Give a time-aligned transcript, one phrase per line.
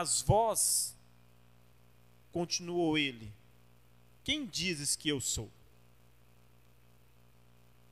[0.00, 0.96] Mas vós,
[2.32, 3.30] continuou ele,
[4.24, 5.52] quem dizes que eu sou?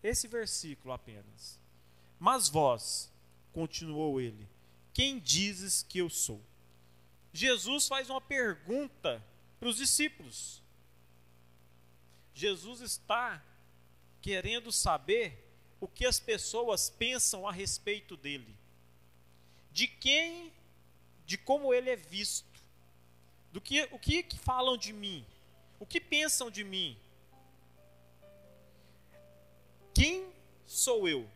[0.03, 1.61] Esse versículo apenas.
[2.19, 3.13] Mas vós,
[3.53, 4.49] continuou ele,
[4.95, 6.41] quem dizes que eu sou?
[7.31, 9.23] Jesus faz uma pergunta
[9.61, 10.63] para os discípulos.
[12.33, 13.45] Jesus está
[14.23, 15.47] querendo saber
[15.79, 18.57] o que as pessoas pensam a respeito dele,
[19.71, 20.51] de quem,
[21.29, 22.59] de como ele é visto,
[23.53, 25.27] do que o que, que falam de mim,
[25.79, 26.99] o que pensam de mim.
[29.93, 30.33] Quem
[30.65, 31.29] sou eu?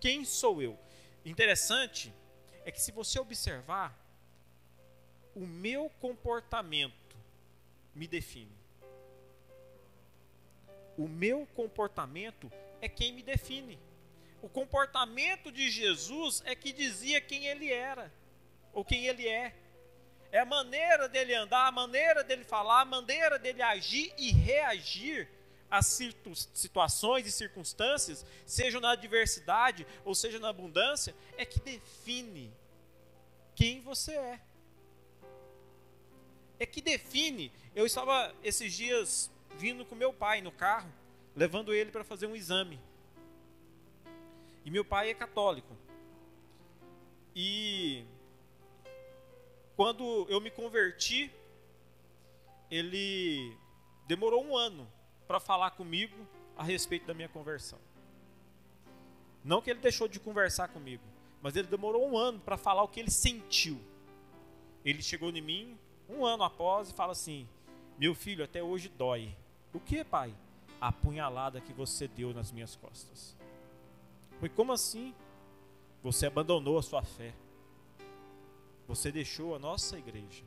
[0.00, 0.78] Quem sou eu?
[1.26, 2.10] Interessante
[2.64, 3.94] é que se você observar,
[5.36, 7.14] o meu comportamento
[7.94, 8.56] me define.
[10.96, 13.78] O meu comportamento é quem me define.
[14.40, 18.10] O comportamento de Jesus é que dizia quem ele era,
[18.72, 19.54] ou quem ele é.
[20.30, 25.28] É a maneira dele andar, a maneira dele falar, a maneira dele agir e reagir
[25.70, 25.86] às
[26.54, 32.52] situações e circunstâncias, seja na adversidade ou seja na abundância, é que define
[33.54, 34.40] quem você é.
[36.58, 37.52] É que define.
[37.74, 40.92] Eu estava esses dias vindo com meu pai no carro
[41.34, 42.78] levando ele para fazer um exame.
[44.64, 45.76] E meu pai é católico.
[47.34, 48.04] E
[49.76, 51.32] quando eu me converti,
[52.70, 53.56] ele
[54.06, 54.88] demorou um ano
[55.26, 56.16] para falar comigo
[56.56, 57.78] a respeito da minha conversão.
[59.44, 61.02] Não que ele deixou de conversar comigo,
[61.40, 63.80] mas ele demorou um ano para falar o que ele sentiu.
[64.84, 65.78] Ele chegou em mim
[66.08, 67.48] um ano após e fala assim:
[67.98, 69.34] Meu filho, até hoje dói.
[69.72, 70.34] O que, pai?
[70.82, 73.36] a punhalada que você deu nas minhas costas.
[74.40, 75.14] Foi como assim?
[76.02, 77.32] Você abandonou a sua fé.
[78.92, 80.44] Você deixou a nossa igreja.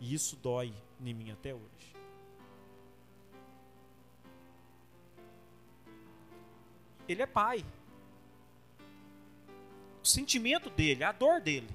[0.00, 1.94] E isso dói em mim até hoje.
[7.08, 7.64] Ele é pai.
[10.02, 11.72] O sentimento dele, a dor dele.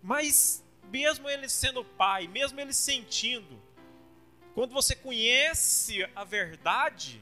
[0.00, 3.60] Mas mesmo ele sendo pai, mesmo ele sentindo,
[4.54, 7.20] quando você conhece a verdade,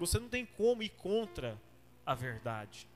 [0.00, 1.56] você não tem como ir contra
[2.04, 2.90] a verdade.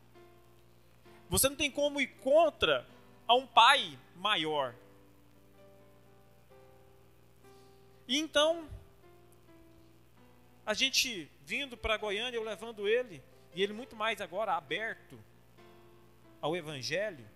[1.29, 2.87] Você não tem como ir contra
[3.27, 4.75] a um pai maior.
[8.07, 8.69] E então,
[10.65, 13.23] a gente vindo para Goiânia, eu levando ele,
[13.55, 15.19] e ele muito mais agora aberto
[16.41, 17.27] ao Evangelho,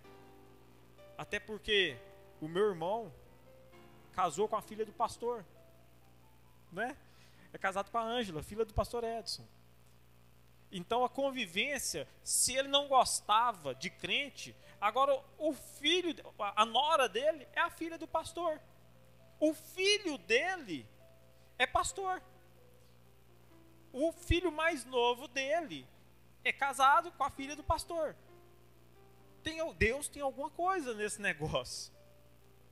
[1.19, 1.97] até porque
[2.41, 3.13] o meu irmão,
[4.13, 5.45] casou com a filha do pastor,
[6.73, 6.97] né?
[7.53, 9.47] É casado com a Ângela, filha do pastor Edson.
[10.73, 17.47] Então a convivência, se ele não gostava de crente, agora o filho, a nora dele
[17.53, 18.61] é a filha do pastor.
[19.41, 20.87] O filho dele
[21.59, 22.23] é pastor.
[23.93, 25.87] O filho mais novo dele
[26.45, 28.15] é casado com a filha do pastor.
[29.43, 31.93] Tem, Deus tem alguma coisa nesse negócio.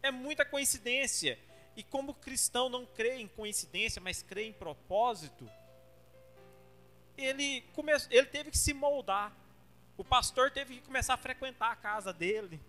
[0.03, 1.38] É muita coincidência.
[1.75, 5.48] E como cristão não crê em coincidência, mas crê em propósito,
[7.18, 7.92] ele, come...
[8.10, 9.32] ele teve que se moldar.
[9.96, 12.60] O pastor teve que começar a frequentar a casa dele.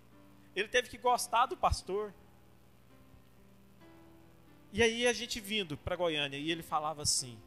[0.55, 2.13] Ele teve que gostar do pastor.
[4.73, 7.39] E aí a gente vindo para Goiânia e ele falava assim: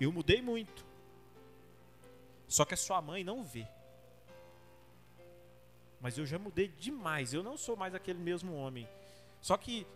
[0.00, 0.84] Eu mudei muito.
[2.48, 3.66] Só que a sua mãe não vê.
[6.00, 7.32] Mas eu já mudei demais.
[7.32, 8.88] Eu não sou mais aquele mesmo homem.
[9.40, 9.86] Só que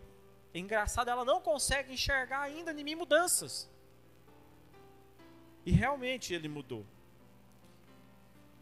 [0.54, 3.69] é engraçado, ela não consegue enxergar ainda em mim mudanças.
[5.69, 6.83] E realmente ele mudou.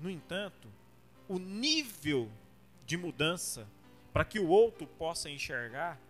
[0.00, 0.69] No entanto,
[1.28, 2.28] o nível
[2.84, 3.64] de mudança
[4.12, 6.00] para que o outro possa enxergar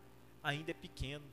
[0.42, 1.26] ainda é pequeno.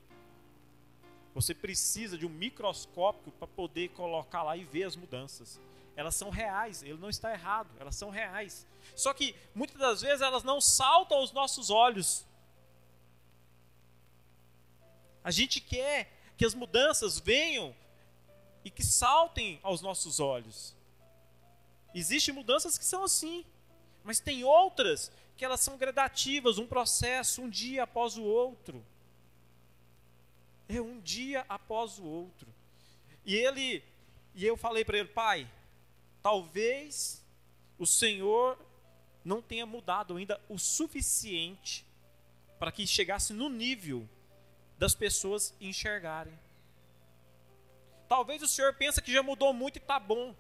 [1.33, 5.61] Você precisa de um microscópio para poder colocar lá e ver as mudanças
[5.95, 8.67] elas são reais, ele não está errado, elas são reais.
[8.93, 12.25] Só que muitas das vezes elas não saltam aos nossos olhos.
[15.23, 17.73] A gente quer que as mudanças venham
[18.63, 20.75] e que saltem aos nossos olhos.
[21.93, 23.45] Existem mudanças que são assim,
[24.03, 28.83] mas tem outras que elas são gradativas, um processo, um dia após o outro.
[30.67, 32.47] É um dia após o outro.
[33.25, 33.83] E ele,
[34.33, 35.49] e eu falei para ele, pai,
[36.21, 37.23] talvez
[37.77, 38.57] o Senhor
[39.23, 41.85] não tenha mudado ainda o suficiente
[42.59, 44.07] para que chegasse no nível
[44.77, 46.37] das pessoas enxergarem.
[48.13, 50.35] Talvez o senhor pense que já mudou muito e está bom.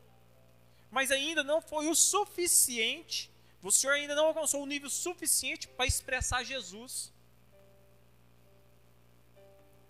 [0.91, 3.31] Mas ainda não foi o suficiente.
[3.63, 7.11] O senhor ainda não alcançou o nível suficiente para expressar Jesus.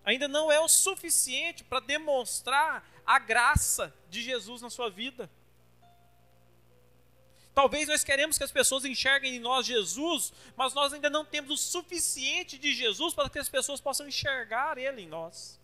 [0.02, 5.30] Ainda não é o suficiente para demonstrar a graça de Jesus na sua vida.
[7.54, 11.50] Talvez nós queremos que as pessoas enxerguem em nós Jesus, mas nós ainda não temos
[11.50, 15.62] o suficiente de Jesus para que as pessoas possam enxergar Ele em nós.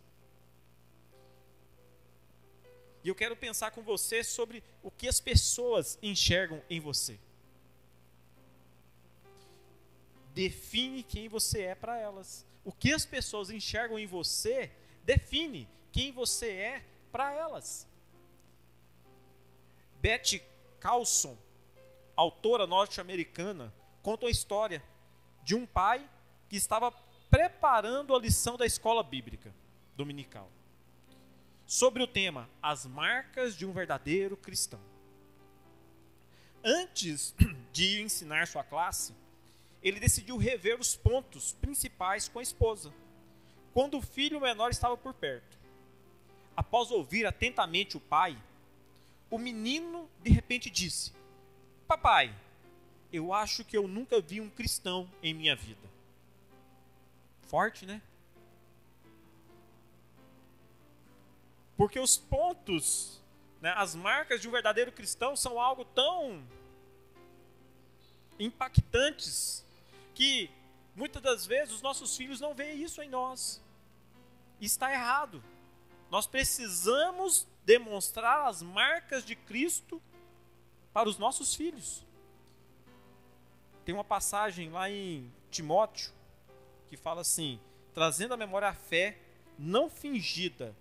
[3.03, 7.19] E eu quero pensar com você sobre o que as pessoas enxergam em você.
[10.35, 12.47] Define quem você é para elas.
[12.65, 14.71] O que as pessoas enxergam em você
[15.03, 17.89] define quem você é para elas.
[20.01, 20.43] Betty
[20.79, 21.37] Carlson,
[22.15, 23.73] autora norte-americana,
[24.03, 24.83] conta uma história
[25.43, 26.09] de um pai
[26.49, 26.93] que estava
[27.31, 29.55] preparando a lição da escola bíblica
[29.97, 30.51] dominical
[31.71, 34.81] sobre o tema As marcas de um verdadeiro cristão.
[36.65, 37.33] Antes
[37.73, 39.15] de ensinar sua classe,
[39.81, 42.93] ele decidiu rever os pontos principais com a esposa,
[43.73, 45.57] quando o filho menor estava por perto.
[46.57, 48.37] Após ouvir atentamente o pai,
[49.31, 51.13] o menino de repente disse:
[51.87, 52.35] Papai,
[53.13, 55.89] eu acho que eu nunca vi um cristão em minha vida.
[57.43, 58.03] Forte, né?
[61.81, 63.23] Porque os pontos,
[63.59, 66.47] né, as marcas de um verdadeiro cristão são algo tão
[68.39, 69.65] impactantes
[70.15, 70.51] que
[70.95, 73.65] muitas das vezes os nossos filhos não veem isso em nós.
[74.61, 75.43] Está errado.
[76.11, 80.03] Nós precisamos demonstrar as marcas de Cristo
[80.93, 82.05] para os nossos filhos.
[83.87, 86.13] Tem uma passagem lá em Timóteo
[86.89, 87.59] que fala assim:
[87.95, 89.19] trazendo à memória a fé
[89.59, 90.77] não fingida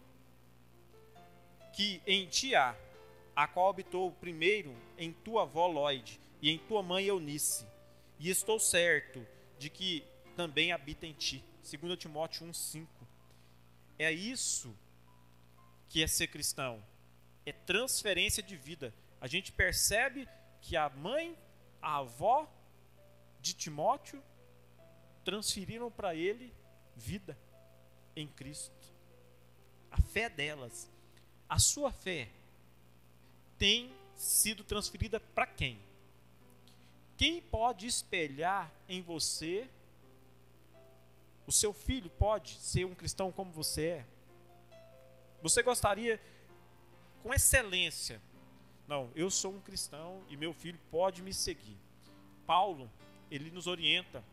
[1.74, 2.76] que em ti há,
[3.36, 7.66] a qual habitou primeiro em tua avó Lloyd e em tua mãe Eunice,
[8.20, 9.26] e estou certo
[9.58, 10.04] de que
[10.36, 11.44] também habita em ti.
[11.70, 12.88] 2 Timóteo 1,5.
[13.98, 14.76] É isso
[15.90, 16.84] que é ser cristão.
[17.46, 18.94] É transferência de vida.
[19.20, 20.28] A gente percebe
[20.62, 21.38] que a mãe,
[21.82, 22.50] a avó
[23.42, 24.22] de Timóteo
[25.24, 26.54] transferiram para ele
[26.96, 27.38] vida
[28.16, 28.74] em Cristo.
[29.92, 30.90] A fé delas
[31.50, 32.30] a sua fé
[33.58, 35.80] tem sido transferida para quem?
[37.18, 39.68] Quem pode espelhar em você?
[41.48, 44.06] O seu filho pode ser um cristão como você é?
[45.42, 46.22] Você gostaria,
[47.24, 48.22] com excelência,
[48.88, 51.78] não, eu sou um cristão e meu filho pode me seguir.
[52.46, 52.90] Paulo,
[53.32, 54.24] ele nos orienta,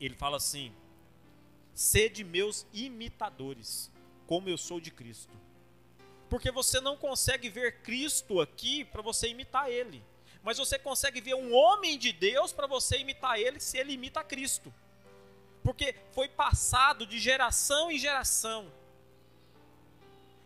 [0.00, 0.72] ele fala assim:
[1.74, 3.90] sede meus imitadores,
[4.26, 5.32] como eu sou de Cristo
[6.32, 10.02] porque você não consegue ver Cristo aqui para você imitar Ele,
[10.42, 14.24] mas você consegue ver um homem de Deus para você imitar Ele se ele imita
[14.24, 14.72] Cristo,
[15.62, 18.72] porque foi passado de geração em geração.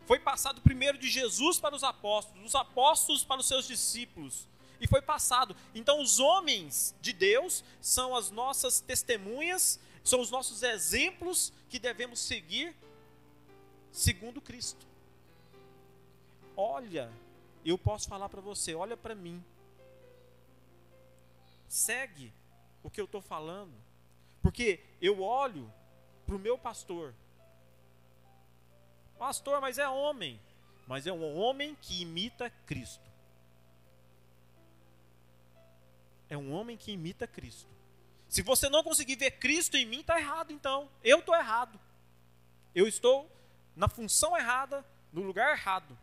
[0.06, 4.48] Foi passado primeiro de Jesus para os apóstolos, dos apóstolos para os seus discípulos,
[4.80, 5.56] e foi passado.
[5.72, 12.18] Então, os homens de Deus são as nossas testemunhas, são os nossos exemplos que devemos
[12.18, 12.74] seguir
[13.92, 14.95] segundo Cristo
[16.56, 17.12] olha,
[17.64, 19.44] eu posso falar para você, olha para mim.
[21.68, 22.32] Segue
[22.82, 23.74] o que eu estou falando.
[24.40, 25.72] Porque eu olho
[26.24, 27.12] para o meu pastor.
[29.18, 30.40] Pastor, mas é homem.
[30.86, 33.04] Mas é um homem que imita Cristo.
[36.28, 37.68] É um homem que imita Cristo.
[38.28, 40.88] Se você não conseguir ver Cristo em mim, está errado então.
[41.02, 41.78] Eu estou errado.
[42.74, 43.30] Eu estou
[43.74, 45.96] na função errada, no lugar errado.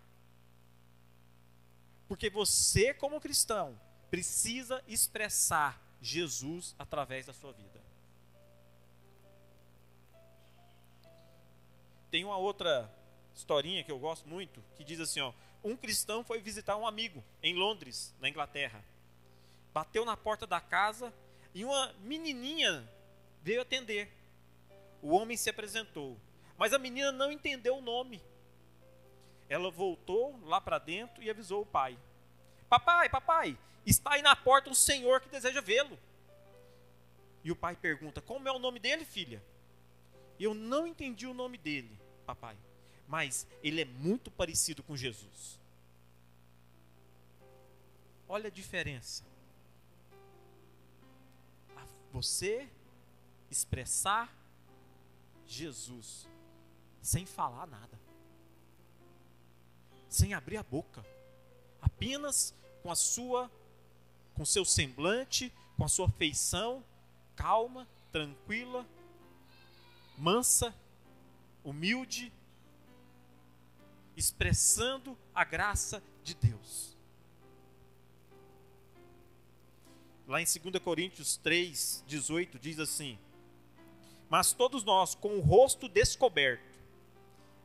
[2.14, 3.76] Porque você, como cristão,
[4.12, 7.82] precisa expressar Jesus através da sua vida.
[12.12, 12.88] Tem uma outra
[13.34, 17.24] historinha que eu gosto muito, que diz assim, ó, um cristão foi visitar um amigo
[17.42, 18.86] em Londres, na Inglaterra.
[19.74, 21.12] Bateu na porta da casa
[21.52, 22.88] e uma menininha
[23.42, 24.08] veio atender.
[25.02, 26.16] O homem se apresentou,
[26.60, 28.22] mas a menina não entendeu o nome
[29.50, 31.98] ela voltou lá para dentro e avisou o pai:
[32.70, 35.98] Papai, papai, está aí na porta um senhor que deseja vê-lo.
[37.44, 39.44] E o pai pergunta: Como é o nome dele, filha?
[40.40, 42.58] Eu não entendi o nome dele, papai,
[43.08, 45.60] mas ele é muito parecido com Jesus.
[48.28, 49.24] Olha a diferença.
[52.12, 52.68] Você
[53.50, 54.36] expressar
[55.46, 56.28] Jesus
[57.02, 58.03] sem falar nada.
[60.14, 61.04] Sem abrir a boca,
[61.82, 62.54] apenas
[62.84, 63.52] com a sua,
[64.36, 66.84] com seu semblante, com a sua feição
[67.36, 68.86] calma, tranquila,
[70.16, 70.74] mansa,
[71.64, 72.32] humilde,
[74.16, 76.96] expressando a graça de Deus.
[80.28, 83.18] Lá em 2 Coríntios 3, 18, diz assim:
[84.30, 86.80] Mas todos nós, com o rosto descoberto,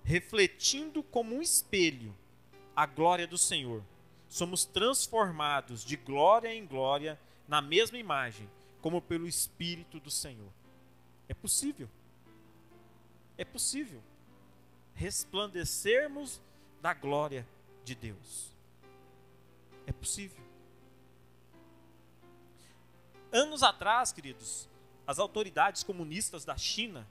[0.03, 2.17] refletindo como um espelho
[2.79, 3.83] a glória do Senhor,
[4.29, 7.19] somos transformados de glória em glória
[7.49, 8.49] na mesma imagem,
[8.81, 10.49] como pelo Espírito do Senhor.
[11.29, 11.91] É possível.
[13.37, 14.01] É possível
[14.95, 16.41] resplandecermos
[16.81, 17.45] da glória
[17.83, 18.53] de Deus.
[19.85, 20.45] É possível.
[23.33, 24.69] Anos atrás, queridos,
[25.05, 27.05] as autoridades comunistas da China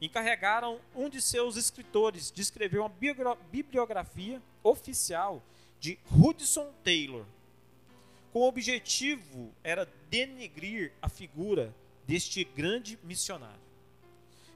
[0.00, 5.42] encarregaram um de seus escritores de escrever uma bibliografia oficial
[5.80, 7.24] de Hudson Taylor.
[8.32, 11.74] Com o objetivo era denegrir a figura
[12.06, 13.60] deste grande missionário,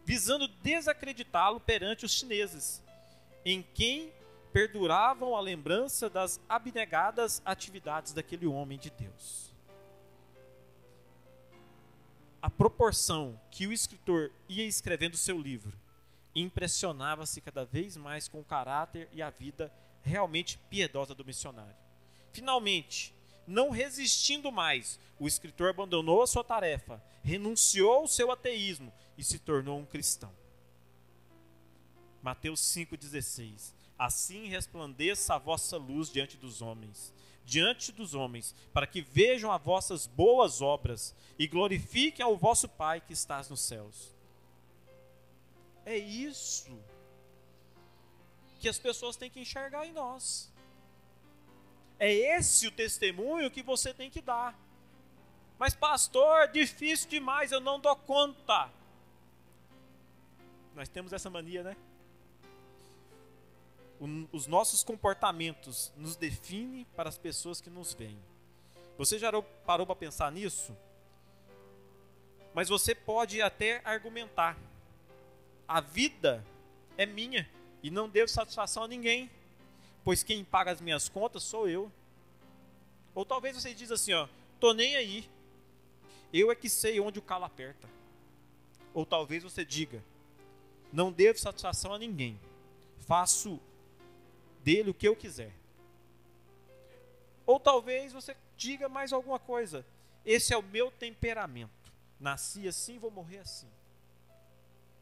[0.05, 2.83] visando desacreditá-lo perante os chineses,
[3.45, 4.13] em quem
[4.53, 9.42] perduravam a lembrança das abnegadas atividades daquele homem de Deus.
[12.43, 15.79] A proporção que o escritor ia escrevendo seu livro
[16.35, 19.73] impressionava-se cada vez mais com o caráter e a vida
[20.03, 21.77] realmente piedosa do missionário.
[22.33, 23.15] Finalmente,
[23.47, 29.39] não resistindo mais, o escritor abandonou a sua tarefa, renunciou ao seu ateísmo e se
[29.39, 30.33] tornou um cristão.
[32.21, 39.01] Mateus 5,16 Assim resplandeça a vossa luz diante dos homens, diante dos homens, para que
[39.01, 44.15] vejam as vossas boas obras e glorifiquem ao vosso Pai que estás nos céus.
[45.85, 46.79] É isso
[48.61, 50.53] que as pessoas têm que enxergar em nós.
[51.99, 54.59] É esse o testemunho que você tem que dar.
[55.59, 58.71] Mas, pastor, difícil demais, eu não dou conta.
[60.75, 61.77] Nós temos essa mania, né?
[64.33, 68.19] Os nossos comportamentos nos definem para as pessoas que nos veem.
[68.99, 69.31] Você já
[69.65, 70.77] parou para pensar nisso?
[72.53, 74.59] Mas você pode até argumentar:
[75.69, 76.45] a vida
[76.99, 77.49] é minha
[77.83, 79.31] e não devo satisfação a ninguém,
[80.05, 81.91] pois quem paga as minhas contas sou eu.
[83.15, 84.27] Ou talvez você diz assim, ó,
[84.59, 85.29] tô nem aí.
[86.33, 87.89] Eu é que sei onde o calo aperta.
[88.95, 90.03] Ou talvez você diga,
[90.93, 92.39] não devo satisfação a ninguém.
[93.07, 93.61] Faço
[94.63, 95.53] dele o que eu quiser.
[97.45, 99.85] Ou talvez você diga mais alguma coisa.
[100.25, 101.93] Esse é o meu temperamento.
[102.19, 103.69] Nasci assim, vou morrer assim.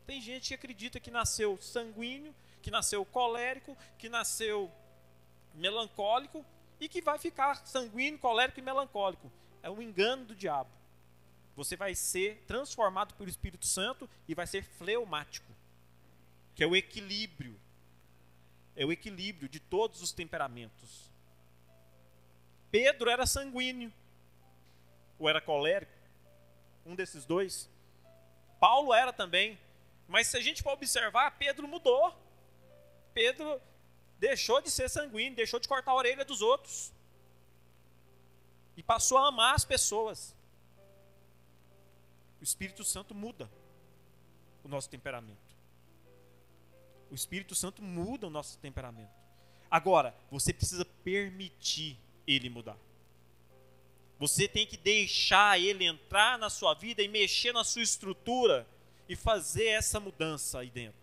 [0.07, 4.71] Tem gente que acredita que nasceu sanguíneo que nasceu colérico, que nasceu
[5.55, 6.45] melancólico
[6.79, 9.31] e que vai ficar sanguíneo, colérico e melancólico.
[9.63, 10.71] É um engano do diabo.
[11.57, 15.53] Você vai ser transformado pelo Espírito Santo e vai ser fleumático,
[16.55, 17.59] que é o equilíbrio.
[18.81, 21.13] É o equilíbrio de todos os temperamentos.
[22.71, 23.93] Pedro era sanguíneo,
[25.19, 25.93] ou era colérico,
[26.87, 27.69] um desses dois.
[28.59, 29.59] Paulo era também,
[30.09, 32.17] mas se a gente for observar, Pedro mudou.
[33.13, 33.61] Pedro
[34.19, 36.91] deixou de ser sanguíneo, deixou de cortar a orelha dos outros.
[38.79, 40.35] E passou a amar as pessoas.
[42.41, 43.51] O Espírito Santo muda
[44.65, 45.50] o nosso temperamento.
[47.11, 49.11] O Espírito Santo muda o nosso temperamento.
[49.71, 52.77] Agora, você precisa permitir ele mudar.
[54.19, 58.67] Você tem que deixar ele entrar na sua vida e mexer na sua estrutura
[59.09, 61.01] e fazer essa mudança aí dentro.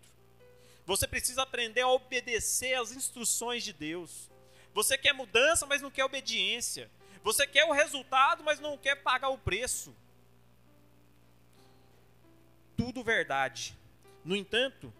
[0.86, 4.30] Você precisa aprender a obedecer às instruções de Deus.
[4.72, 6.90] Você quer mudança, mas não quer obediência.
[7.22, 9.94] Você quer o resultado, mas não quer pagar o preço.
[12.76, 13.76] Tudo verdade.
[14.24, 14.92] No entanto,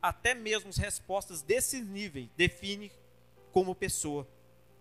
[0.00, 2.92] até mesmo as respostas desse nível define
[3.52, 4.26] como pessoa,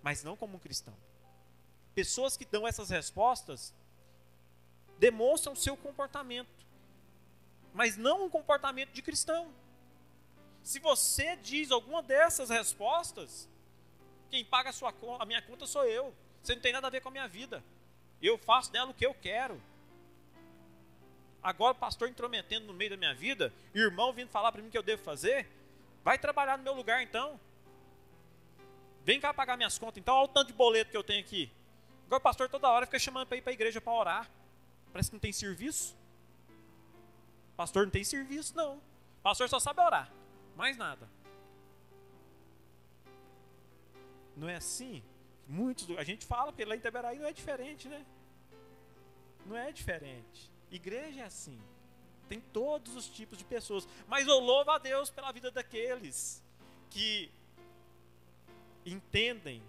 [0.03, 0.95] mas não como cristão.
[1.95, 3.73] Pessoas que dão essas respostas
[4.99, 6.49] demonstram seu comportamento,
[7.73, 9.51] mas não um comportamento de cristão.
[10.63, 13.49] Se você diz alguma dessas respostas,
[14.29, 16.13] quem paga a, sua, a minha conta sou eu.
[16.43, 17.63] Você não tem nada a ver com a minha vida.
[18.21, 19.61] Eu faço dela o que eu quero.
[21.47, 24.71] Agora o pastor intrometendo no meio da minha vida, irmão vindo falar para mim o
[24.71, 25.47] que eu devo fazer,
[26.03, 27.39] vai trabalhar no meu lugar então.
[29.05, 29.97] Vem cá pagar minhas contas.
[29.97, 31.49] Então, olha o tanto de boleto que eu tenho aqui.
[32.05, 34.29] Agora o pastor toda hora fica chamando para ir para a igreja para orar.
[34.91, 35.95] Parece que não tem serviço.
[37.55, 38.81] Pastor não tem serviço, não.
[39.23, 40.11] Pastor só sabe orar
[40.53, 41.07] mais nada.
[44.35, 45.01] Não é assim?
[45.47, 48.05] Muitos, a gente fala que lá em Itaberaí não é diferente, né?
[49.45, 50.56] Não é diferente.
[50.71, 51.59] Igreja é assim.
[52.27, 53.87] Tem todos os tipos de pessoas.
[54.07, 56.43] Mas eu louvo a Deus pela vida daqueles
[56.89, 57.31] que
[58.85, 59.61] entendem.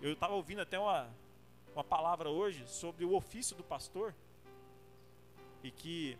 [0.00, 1.08] Eu estava ouvindo até uma,
[1.74, 4.14] uma palavra hoje sobre o ofício do pastor.
[5.62, 6.18] E que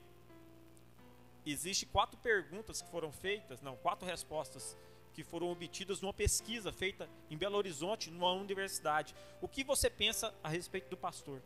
[1.45, 4.77] existe quatro perguntas que foram feitas, não, quatro respostas
[5.13, 9.15] que foram obtidas numa pesquisa feita em Belo Horizonte, numa universidade.
[9.41, 11.41] O que você pensa a respeito do pastor?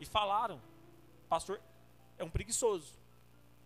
[0.00, 0.62] E falaram:
[1.28, 1.60] pastor
[2.18, 2.94] é um preguiçoso,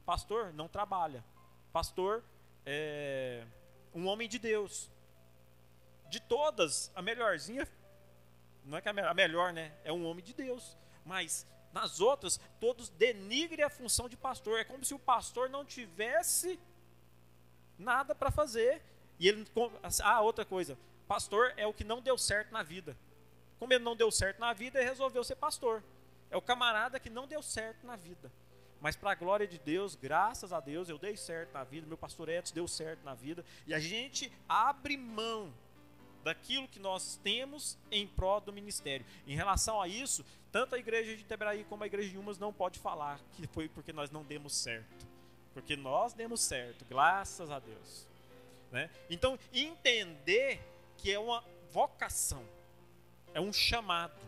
[0.04, 1.24] pastor não trabalha,
[1.72, 2.22] pastor
[2.64, 3.44] é
[3.94, 4.90] um homem de Deus.
[6.08, 7.68] De todas, a melhorzinha,
[8.64, 9.72] não é que a melhor, né?
[9.84, 10.76] É um homem de Deus.
[11.04, 14.58] Mas nas outras, todos denigrem a função de pastor.
[14.58, 16.58] É como se o pastor não tivesse
[17.78, 18.82] nada para fazer
[19.18, 19.46] e ele.
[20.02, 20.78] Ah, outra coisa.
[21.06, 22.96] Pastor é o que não deu certo na vida.
[23.58, 25.82] Como ele não deu certo na vida, ele resolveu ser pastor.
[26.30, 28.30] É o camarada que não deu certo na vida.
[28.80, 31.98] Mas para a glória de Deus, graças a Deus, eu dei certo na vida, meu
[31.98, 33.44] pastor Edson deu certo na vida.
[33.66, 35.52] E a gente abre mão
[36.24, 39.04] daquilo que nós temos em prol do ministério.
[39.26, 42.52] Em relação a isso, tanto a igreja de Tebraí como a igreja de Umas não
[42.52, 45.06] pode falar que foi porque nós não demos certo.
[45.52, 48.06] Porque nós demos certo, graças a Deus.
[48.70, 48.88] Né?
[49.10, 50.60] Então, entender
[50.96, 52.44] que é uma vocação,
[53.34, 54.20] é um chamado,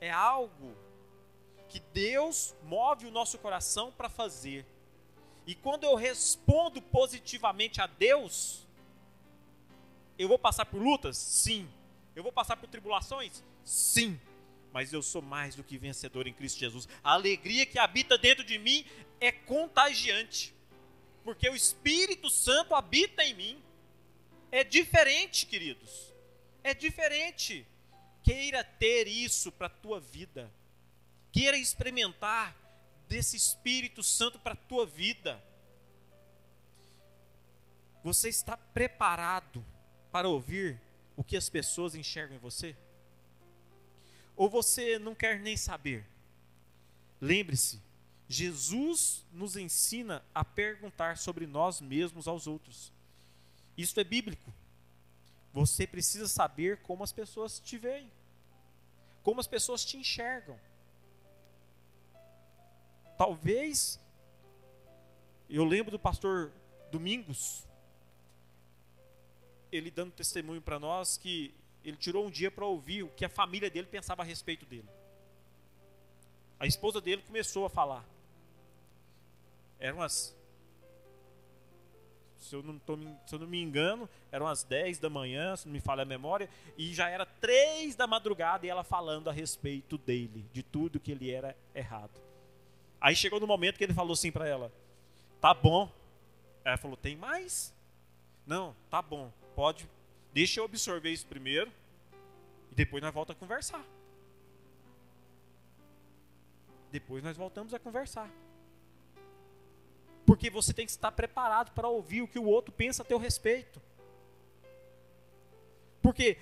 [0.00, 0.74] é algo
[1.68, 4.66] que Deus move o nosso coração para fazer.
[5.46, 8.66] E quando eu respondo positivamente a Deus,
[10.18, 11.16] eu vou passar por lutas?
[11.16, 11.68] Sim.
[12.14, 13.44] Eu vou passar por tribulações?
[13.64, 14.18] Sim.
[14.72, 16.88] Mas eu sou mais do que vencedor em Cristo Jesus.
[17.02, 18.84] A alegria que habita dentro de mim
[19.20, 20.56] é contagiante
[21.26, 23.62] porque o Espírito Santo habita em mim.
[24.52, 26.14] É diferente, queridos.
[26.62, 27.66] É diferente.
[28.22, 30.48] Queira ter isso para a tua vida.
[31.36, 32.56] Queira experimentar
[33.06, 35.38] desse Espírito Santo para a tua vida.
[38.02, 39.62] Você está preparado
[40.10, 40.80] para ouvir
[41.14, 42.74] o que as pessoas enxergam em você?
[44.34, 46.06] Ou você não quer nem saber?
[47.20, 47.82] Lembre-se,
[48.26, 52.90] Jesus nos ensina a perguntar sobre nós mesmos aos outros.
[53.76, 54.50] Isso é bíblico.
[55.52, 58.10] Você precisa saber como as pessoas te veem,
[59.22, 60.58] como as pessoas te enxergam.
[63.16, 63.98] Talvez,
[65.48, 66.52] eu lembro do pastor
[66.90, 67.66] Domingos,
[69.72, 73.28] ele dando testemunho para nós que ele tirou um dia para ouvir o que a
[73.28, 74.88] família dele pensava a respeito dele.
[76.58, 78.04] A esposa dele começou a falar.
[79.78, 80.34] Eram as.
[82.38, 85.66] Se eu, não tô, se eu não me engano, eram as 10 da manhã, se
[85.66, 89.32] não me falha a memória, e já era 3 da madrugada e ela falando a
[89.32, 92.25] respeito dele, de tudo que ele era errado.
[93.00, 94.72] Aí chegou no momento que ele falou assim para ela:
[95.40, 95.90] Tá bom.
[96.64, 97.74] Ela falou: Tem mais?
[98.46, 99.32] Não, tá bom.
[99.54, 99.88] Pode.
[100.32, 101.72] Deixa eu absorver isso primeiro
[102.70, 103.84] e depois nós voltamos a conversar.
[106.90, 108.30] Depois nós voltamos a conversar.
[110.24, 113.18] Porque você tem que estar preparado para ouvir o que o outro pensa a teu
[113.18, 113.80] respeito.
[116.02, 116.38] Porque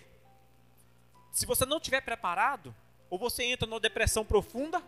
[1.30, 2.74] se você não estiver preparado,
[3.10, 4.82] ou você entra numa depressão profunda,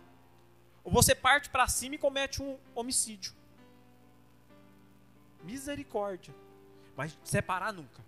[0.87, 3.35] ou você parte para cima e comete um homicídio.
[5.42, 6.35] Misericórdia.
[6.96, 8.03] Mas separar nunca.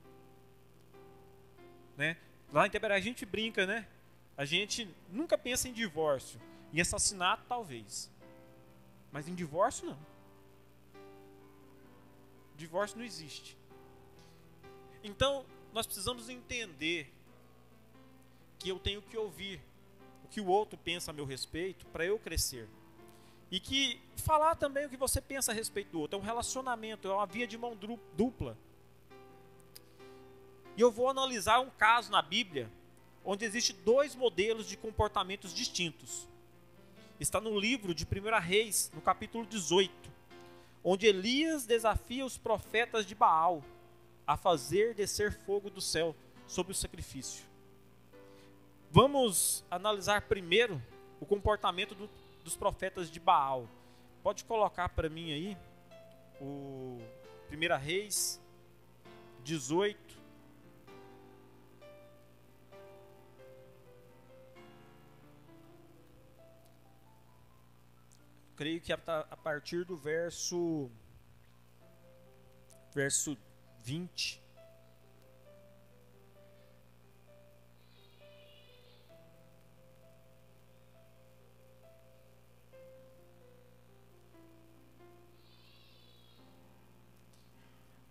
[1.98, 2.16] Né?
[2.50, 3.86] Lá em Teberé a gente brinca, né?
[4.34, 6.40] A gente nunca pensa em divórcio.
[6.72, 8.10] Em assassinato, talvez.
[9.12, 9.98] Mas em divórcio, não
[12.58, 13.56] divórcio não existe.
[15.02, 17.10] Então, nós precisamos entender
[18.58, 19.60] que eu tenho que ouvir
[20.28, 22.68] o que o outro pensa a meu respeito para eu crescer.
[23.50, 26.18] E que falar também o que você pensa a respeito do outro.
[26.18, 27.76] É um relacionamento, é uma via de mão
[28.14, 28.56] dupla.
[30.76, 32.70] E eu vou analisar um caso na Bíblia
[33.24, 36.28] onde existe dois modelos de comportamentos distintos.
[37.18, 40.18] Está no livro de 1 Reis, no capítulo 18
[40.82, 43.62] onde Elias desafia os profetas de Baal
[44.26, 46.14] a fazer descer fogo do céu
[46.46, 47.44] sobre o sacrifício.
[48.90, 50.82] Vamos analisar primeiro
[51.20, 52.08] o comportamento do,
[52.42, 53.68] dos profetas de Baal.
[54.22, 55.56] Pode colocar para mim aí
[56.40, 56.98] o
[57.52, 58.40] 1 Reis
[59.44, 60.18] 18,
[68.56, 70.90] creio que a partir do verso
[72.92, 73.38] verso
[73.84, 74.42] 20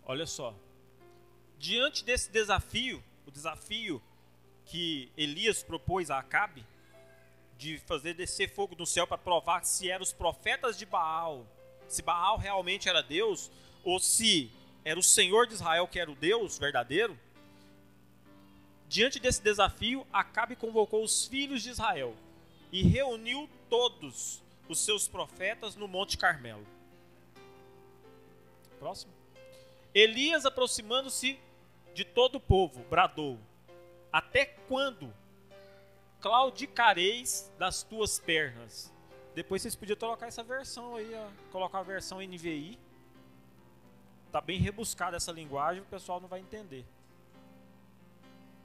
[0.09, 0.55] Olha só.
[1.59, 4.01] Diante desse desafio, o desafio
[4.65, 6.65] que Elias propôs a Acabe,
[7.57, 11.45] de fazer descer fogo do céu para provar se eram os profetas de Baal,
[11.89, 13.51] se Baal realmente era Deus,
[13.83, 14.49] ou se
[14.85, 17.19] era o Senhor de Israel que era o Deus verdadeiro.
[18.87, 22.15] Diante desse desafio, Acabe convocou os filhos de Israel
[22.71, 26.65] e reuniu todos os seus profetas no Monte Carmelo.
[28.79, 29.16] Próximo.
[29.99, 31.39] Elias, aproximando-se
[31.91, 33.39] de todo o povo, bradou:
[34.13, 35.11] Até quando
[36.21, 38.93] claudicareis das tuas pernas?
[39.33, 42.77] Depois vocês podiam colocar essa versão aí, ó, colocar a versão NVI.
[44.31, 46.85] Tá bem rebuscada essa linguagem, o pessoal não vai entender.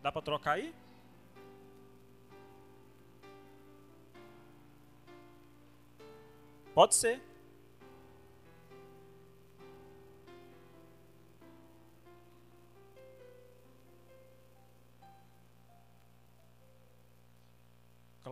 [0.03, 0.75] Dá para trocar aí?
[6.75, 7.32] Pode ser.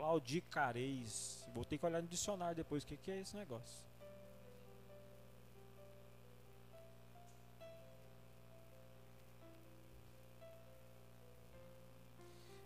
[0.01, 1.47] Claudicareis.
[1.55, 3.85] Vou ter que olhar no dicionário depois o que, que é esse negócio.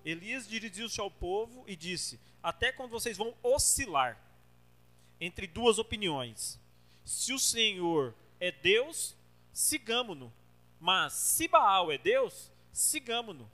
[0.04, 4.16] Elias dirigiu-se ao povo e disse: Até quando vocês vão oscilar
[5.20, 6.60] entre duas opiniões?
[7.04, 9.16] Se o Senhor é Deus,
[9.52, 10.32] sigamo-no.
[10.78, 13.50] Mas se Baal é Deus, sigamo-no.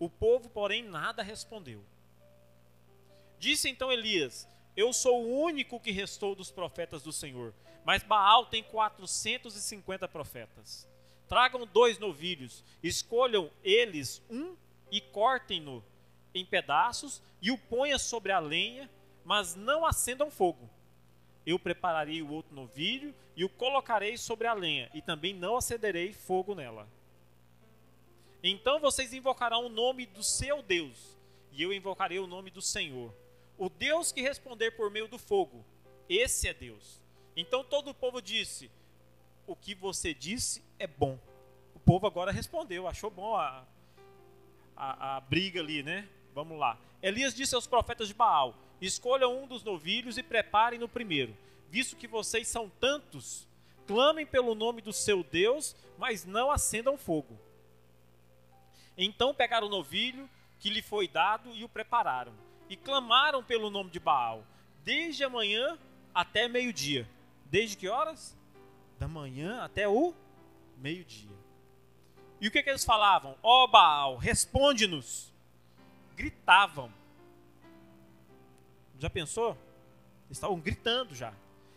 [0.00, 1.84] O povo, porém, nada respondeu.
[3.44, 7.52] Disse então Elias: Eu sou o único que restou dos profetas do Senhor,
[7.84, 10.88] mas Baal tem 450 profetas.
[11.28, 14.56] Tragam dois novilhos, escolham eles um
[14.90, 15.84] e cortem-no
[16.34, 18.90] em pedaços e o ponha sobre a lenha,
[19.26, 20.70] mas não acendam fogo.
[21.44, 26.14] Eu prepararei o outro novilho e o colocarei sobre a lenha, e também não acenderei
[26.14, 26.88] fogo nela.
[28.42, 31.18] Então vocês invocarão o nome do seu Deus,
[31.52, 33.12] e eu invocarei o nome do Senhor.
[33.56, 35.64] O Deus que responder por meio do fogo,
[36.08, 37.00] esse é Deus.
[37.36, 38.70] Então todo o povo disse:
[39.46, 41.18] O que você disse é bom.
[41.74, 43.64] O povo agora respondeu, achou bom a,
[44.76, 46.08] a, a briga ali, né?
[46.34, 46.78] Vamos lá.
[47.02, 51.36] Elias disse aos profetas de Baal: Escolham um dos novilhos e preparem no primeiro.
[51.70, 53.48] Visto que vocês são tantos,
[53.86, 57.38] clamem pelo nome do seu Deus, mas não acendam fogo.
[58.96, 60.28] Então pegaram o novilho
[60.60, 62.32] que lhe foi dado e o prepararam,
[62.74, 64.44] e clamaram pelo nome de Baal,
[64.82, 65.78] desde a manhã
[66.12, 67.08] até meio-dia.
[67.46, 68.36] Desde que horas?
[68.98, 70.12] Da manhã até o
[70.78, 71.30] meio-dia.
[72.40, 73.38] E o que, que eles falavam?
[73.44, 75.32] Ó oh, Baal, responde-nos.
[76.16, 76.92] Gritavam.
[78.98, 79.56] Já pensou?
[80.28, 81.32] Estavam gritando já.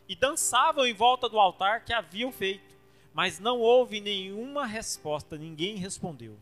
[0.10, 2.76] E dançavam em volta do altar que haviam feito.
[3.14, 6.36] Mas não houve nenhuma resposta, ninguém respondeu.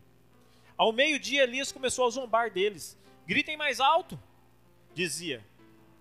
[0.78, 2.98] Ao meio-dia, Elias começou a zombar deles.
[3.26, 4.18] Gritem mais alto,
[4.96, 5.44] dizia.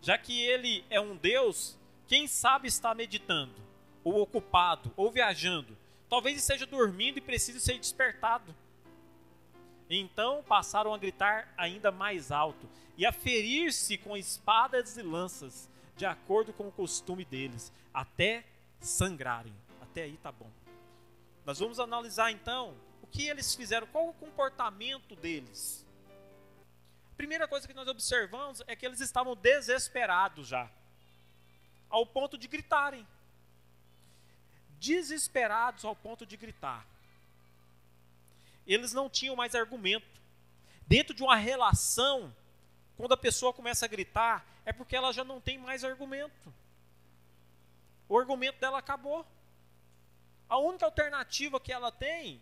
[0.01, 1.77] Já que ele é um Deus,
[2.07, 3.53] quem sabe está meditando,
[4.03, 5.77] ou ocupado, ou viajando
[6.09, 8.55] Talvez esteja dormindo e precise ser despertado.
[9.89, 16.05] Então passaram a gritar ainda mais alto e a ferir-se com espadas e lanças, de
[16.05, 18.43] acordo com o costume deles, até
[18.79, 19.53] sangrarem.
[19.81, 20.49] Até aí tá bom.
[21.45, 25.84] Nós vamos analisar então o que eles fizeram, qual o comportamento deles.
[27.17, 30.69] Primeira coisa que nós observamos é que eles estavam desesperados já,
[31.89, 33.05] ao ponto de gritarem
[34.85, 36.85] desesperados ao ponto de gritar.
[38.67, 40.21] Eles não tinham mais argumento.
[40.87, 42.33] Dentro de uma relação,
[42.95, 46.53] quando a pessoa começa a gritar, é porque ela já não tem mais argumento.
[48.07, 49.25] O argumento dela acabou.
[50.47, 52.41] A única alternativa que ela tem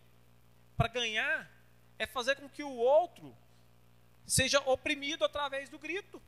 [0.76, 1.50] para ganhar
[1.98, 3.34] é fazer com que o outro
[4.26, 6.22] seja oprimido através do grito.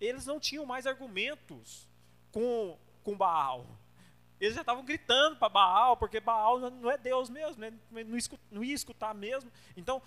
[0.00, 1.88] Eles não tinham mais argumentos
[2.32, 3.64] com com Baal.
[4.40, 7.72] Eles já estavam gritando para Baal, porque Baal não é Deus mesmo, né?
[8.50, 9.50] não ia escutar mesmo.
[9.76, 10.02] Então,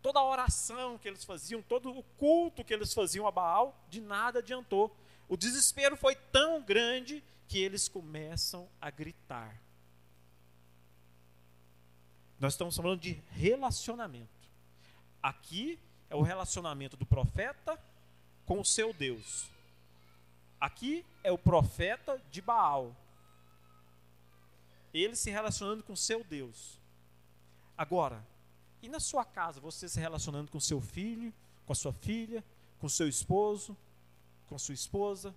[0.00, 4.00] toda a oração que eles faziam, todo o culto que eles faziam a Baal, de
[4.00, 4.96] nada adiantou.
[5.28, 9.60] O desespero foi tão grande que eles começam a gritar.
[12.38, 14.35] Nós estamos falando de relacionamento.
[15.26, 15.76] Aqui
[16.08, 17.76] é o relacionamento do profeta
[18.44, 19.50] com o seu Deus.
[20.60, 22.94] Aqui é o profeta de Baal.
[24.94, 26.78] Ele se relacionando com seu Deus.
[27.76, 28.24] Agora,
[28.80, 31.34] e na sua casa, você se relacionando com seu filho,
[31.66, 32.44] com a sua filha,
[32.78, 33.76] com seu esposo,
[34.48, 35.34] com sua esposa?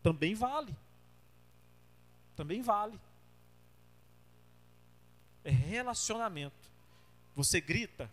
[0.00, 0.76] Também vale.
[2.36, 3.00] Também vale.
[5.42, 6.70] É relacionamento.
[7.34, 8.08] Você grita.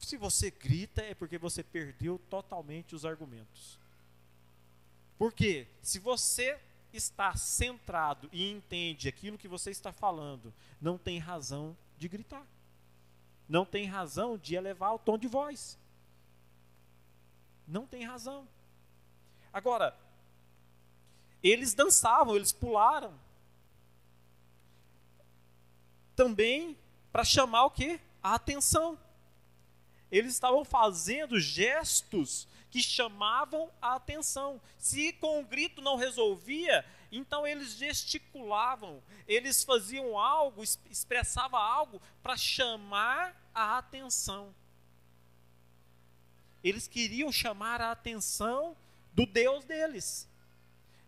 [0.00, 3.78] Se você grita, é porque você perdeu totalmente os argumentos.
[5.18, 6.58] Porque se você
[6.92, 12.44] está centrado e entende aquilo que você está falando, não tem razão de gritar.
[13.48, 15.78] Não tem razão de elevar o tom de voz.
[17.66, 18.48] Não tem razão.
[19.52, 19.96] Agora,
[21.42, 23.12] eles dançavam, eles pularam.
[26.16, 26.76] Também
[27.12, 28.00] para chamar o quê?
[28.22, 28.98] A atenção.
[30.10, 34.60] Eles estavam fazendo gestos que chamavam a atenção.
[34.78, 42.36] Se com o grito não resolvia, então eles gesticulavam, eles faziam algo, expressavam algo para
[42.36, 44.54] chamar a atenção.
[46.62, 48.76] Eles queriam chamar a atenção
[49.12, 50.29] do Deus deles.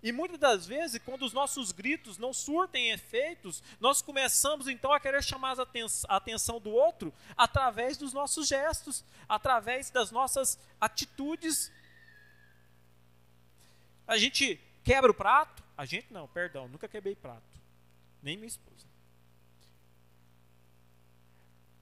[0.02, 4.98] E muitas das vezes, quando os nossos gritos não surtem efeitos, nós começamos então a
[4.98, 11.70] querer chamar a atenção do outro através dos nossos gestos, através das nossas atitudes.
[14.04, 17.60] A gente quebra o prato, a gente não, perdão, nunca quebrei prato,
[18.20, 18.84] nem minha esposa.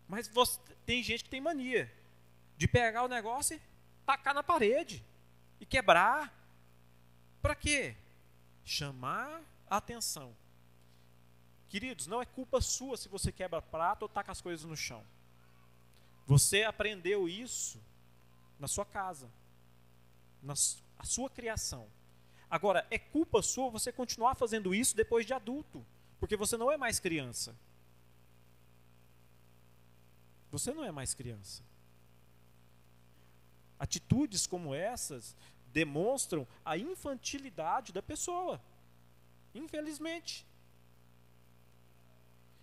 [0.07, 1.91] Mas você, tem gente que tem mania
[2.59, 3.61] de pegar o negócio e
[4.05, 5.03] tacar na parede
[5.59, 6.37] e quebrar.
[7.41, 7.97] Para quê?
[8.65, 10.35] Chamar a atenção.
[11.69, 15.05] Queridos, não é culpa sua se você quebra prato ou taca as coisas no chão.
[16.27, 17.81] Você aprendeu isso
[18.59, 19.31] na sua casa,
[20.43, 20.55] na
[21.05, 21.89] sua criação.
[22.51, 25.87] Agora, é culpa sua você continuar fazendo isso depois de adulto,
[26.19, 27.57] porque você não é mais criança.
[30.51, 31.63] Você não é mais criança.
[33.79, 35.37] Atitudes como essas
[35.73, 38.61] demonstram a infantilidade da pessoa.
[39.55, 40.47] Infelizmente.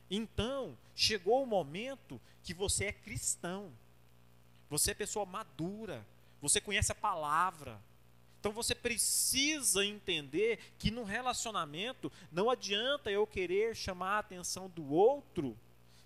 [0.09, 3.71] Então, chegou o momento que você é cristão.
[4.69, 6.05] Você é pessoa madura.
[6.41, 7.79] Você conhece a palavra.
[8.39, 14.89] Então você precisa entender que no relacionamento não adianta eu querer chamar a atenção do
[14.93, 15.57] outro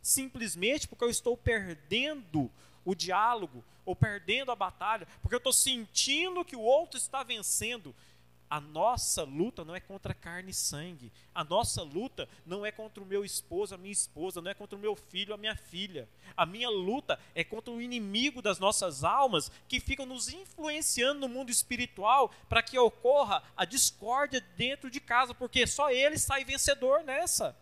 [0.01, 2.49] simplesmente porque eu estou perdendo
[2.85, 7.95] o diálogo ou perdendo a batalha, porque eu estou sentindo que o outro está vencendo.
[8.49, 11.09] A nossa luta não é contra carne e sangue.
[11.33, 14.77] A nossa luta não é contra o meu esposo, a minha esposa, não é contra
[14.77, 16.09] o meu filho, a minha filha.
[16.35, 21.29] A minha luta é contra o inimigo das nossas almas que ficam nos influenciando no
[21.29, 27.05] mundo espiritual para que ocorra a discórdia dentro de casa, porque só ele sai vencedor
[27.05, 27.57] nessa.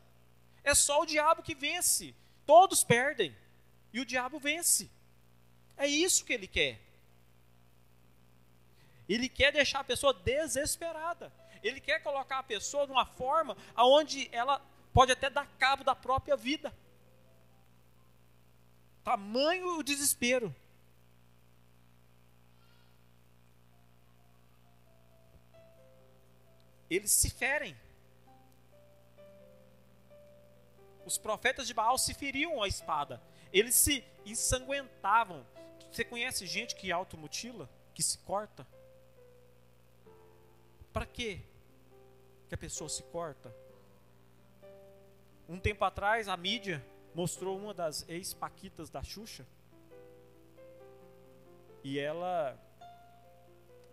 [0.63, 2.15] É só o diabo que vence.
[2.47, 3.36] Todos perdem
[3.93, 4.89] e o diabo vence.
[5.79, 6.77] É isso que ele quer.
[9.07, 11.31] Ele quer deixar a pessoa desesperada.
[11.63, 14.61] Ele quer colocar a pessoa numa forma onde ela
[14.93, 16.73] pode até dar cabo da própria vida.
[19.05, 20.53] Tamanho o desespero.
[26.89, 27.75] Eles se ferem.
[31.05, 33.21] Os profetas de Baal se feriam a espada.
[33.53, 35.45] Eles se ensanguentavam.
[35.91, 38.65] Você conhece gente que automutila, que se corta?
[40.93, 41.41] Para quê
[42.47, 43.54] que a pessoa se corta?
[45.47, 49.45] Um tempo atrás, a mídia mostrou uma das ex-paquitas da Xuxa.
[51.84, 52.58] E ela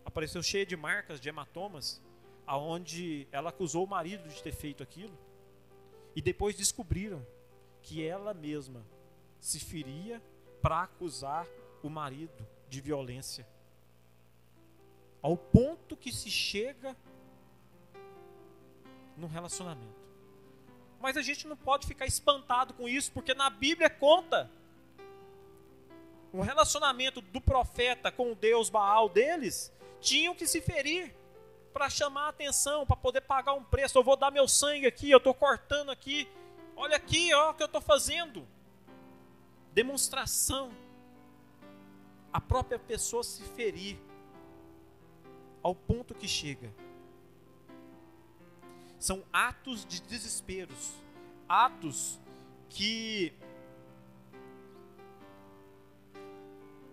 [0.05, 2.03] apareceu cheia de marcas, de hematomas,
[2.47, 5.17] aonde ela acusou o marido de ter feito aquilo.
[6.15, 7.27] E depois descobriram
[7.83, 8.85] que ela mesma
[9.41, 10.23] se feria
[10.61, 11.47] para acusar
[11.87, 13.47] o marido de violência.
[15.23, 16.97] Ao ponto que se chega
[19.17, 20.07] no relacionamento.
[21.01, 24.51] Mas a gente não pode ficar espantado com isso, porque na Bíblia conta
[26.33, 31.15] o relacionamento do profeta com o Deus Baal deles, tinham que se ferir
[31.73, 33.99] para chamar a atenção, para poder pagar um preço.
[33.99, 36.29] Eu vou dar meu sangue aqui, eu estou cortando aqui.
[36.75, 38.47] Olha aqui, ó, o que eu estou fazendo.
[39.73, 40.71] Demonstração
[42.37, 43.99] a própria pessoa se ferir
[45.63, 46.71] ao ponto que chega.
[48.99, 50.93] São atos de desesperos,
[51.49, 52.21] atos
[52.69, 53.33] que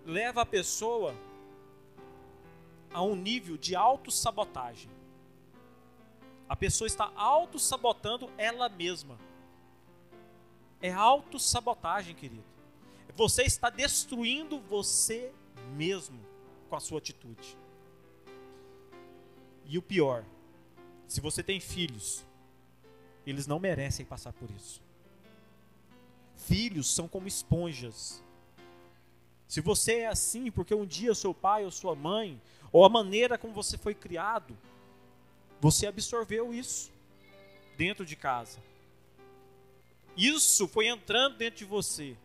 [0.06, 1.14] leva a pessoa
[2.94, 4.90] a um nível de autossabotagem.
[6.48, 9.20] A pessoa está autossabotando ela mesma.
[10.82, 12.53] É autossabotagem, querido.
[13.16, 15.32] Você está destruindo você
[15.76, 16.20] mesmo
[16.70, 17.58] com a sua atitude.
[19.66, 20.26] E o pior,
[21.08, 22.26] se você tem filhos,
[23.26, 24.82] eles não merecem passar por isso.
[26.36, 28.24] Filhos são como esponjas.
[29.48, 33.38] Se você é assim, porque um dia seu pai ou sua mãe, ou a maneira
[33.38, 34.58] como você foi criado,
[35.62, 36.92] você absorveu isso
[37.78, 38.60] dentro de casa.
[40.18, 42.18] Isso foi entrando dentro de você.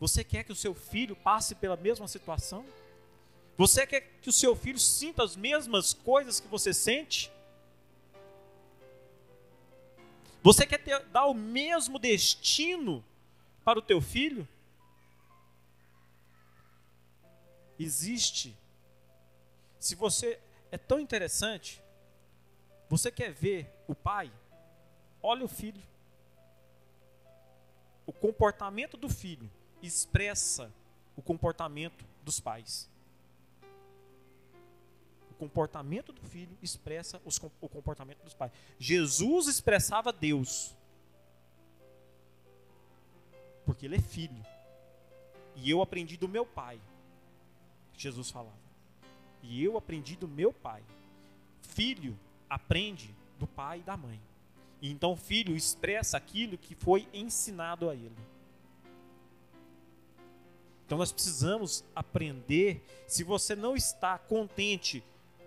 [0.00, 2.64] Você quer que o seu filho passe pela mesma situação?
[3.58, 7.30] Você quer que o seu filho sinta as mesmas coisas que você sente?
[10.42, 13.04] Você quer ter, dar o mesmo destino
[13.62, 14.48] para o teu filho?
[17.78, 18.56] Existe.
[19.78, 20.40] Se você
[20.72, 21.82] é tão interessante,
[22.88, 24.32] você quer ver o pai?
[25.22, 25.82] Olha o filho.
[28.06, 29.50] O comportamento do filho
[29.82, 30.72] expressa
[31.16, 32.90] o comportamento dos pais
[35.40, 38.52] comportamento do filho expressa os, o comportamento dos pais.
[38.78, 40.76] Jesus expressava Deus.
[43.64, 44.44] Porque ele é filho.
[45.56, 46.78] E eu aprendi do meu pai.
[47.96, 48.60] Jesus falava.
[49.42, 50.84] E eu aprendi do meu pai.
[51.62, 54.20] Filho aprende do pai e da mãe.
[54.82, 58.16] E então o filho expressa aquilo que foi ensinado a ele.
[60.90, 62.82] Então nós precisamos aprender.
[63.06, 65.04] Se você não está contente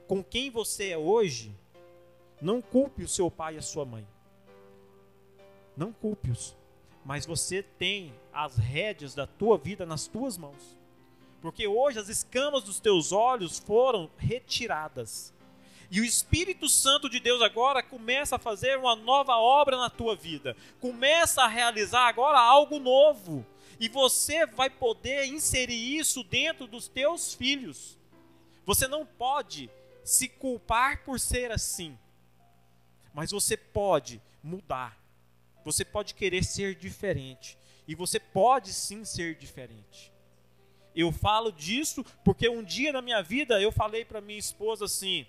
[0.08, 1.54] com quem você é hoje,
[2.42, 4.08] não culpe o seu pai e a sua mãe.
[5.76, 6.56] Não culpe-os.
[7.04, 10.78] Mas você tem as rédeas da tua vida nas tuas mãos.
[11.42, 15.34] Porque hoje as escamas dos teus olhos foram retiradas.
[15.92, 20.16] E o Espírito Santo de Deus agora começa a fazer uma nova obra na tua
[20.16, 20.56] vida.
[20.80, 23.46] Começa a realizar agora algo novo.
[23.80, 27.98] E você vai poder inserir isso dentro dos teus filhos.
[28.66, 29.70] Você não pode
[30.04, 31.98] se culpar por ser assim.
[33.14, 34.98] Mas você pode mudar.
[35.64, 37.58] Você pode querer ser diferente.
[37.88, 40.12] E você pode sim ser diferente.
[40.96, 45.26] Eu falo disso porque um dia na minha vida eu falei para minha esposa assim: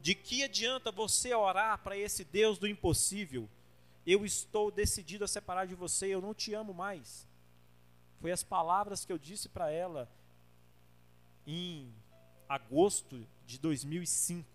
[0.00, 3.48] De que adianta você orar para esse Deus do impossível?
[4.06, 7.26] Eu estou decidido a separar de você, eu não te amo mais.
[8.20, 10.08] Foi as palavras que eu disse para ela
[11.46, 11.92] em
[12.48, 14.48] agosto de 2005.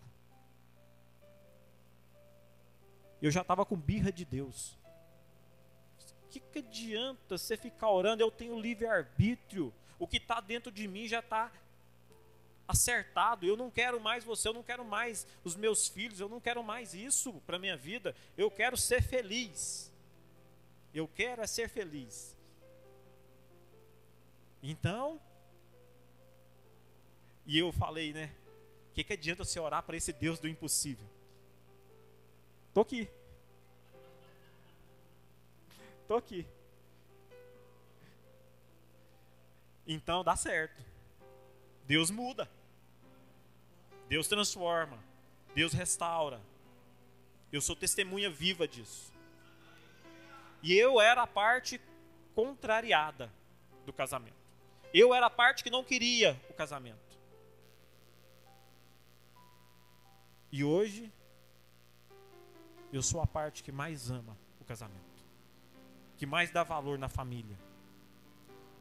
[3.20, 4.78] Eu já estava com birra de Deus.
[6.24, 8.22] O que, que adianta você ficar orando?
[8.22, 9.72] Eu tenho livre-arbítrio.
[9.98, 11.50] O que está dentro de mim já está
[12.68, 13.46] acertado.
[13.46, 16.62] Eu não quero mais você, eu não quero mais os meus filhos, eu não quero
[16.62, 18.14] mais isso para minha vida.
[18.36, 19.90] Eu quero ser feliz.
[20.94, 22.36] Eu quero é ser feliz.
[24.62, 25.20] Então,
[27.46, 28.34] e eu falei, né?
[28.90, 31.06] O que, que adianta você orar para esse Deus do impossível?
[32.74, 33.08] Tô aqui.
[36.06, 36.46] Tô aqui.
[39.86, 40.82] Então dá certo.
[41.86, 42.48] Deus muda.
[44.08, 44.98] Deus transforma.
[45.54, 46.40] Deus restaura.
[47.52, 49.12] Eu sou testemunha viva disso.
[50.62, 51.80] E eu era a parte
[52.34, 53.32] contrariada
[53.86, 54.36] do casamento.
[54.92, 57.08] Eu era a parte que não queria o casamento.
[60.50, 61.12] E hoje,
[62.92, 65.24] eu sou a parte que mais ama o casamento,
[66.16, 67.56] que mais dá valor na família,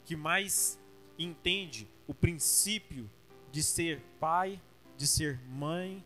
[0.05, 0.79] que mais
[1.19, 3.09] entende o princípio
[3.51, 4.61] de ser pai,
[4.97, 6.03] de ser mãe,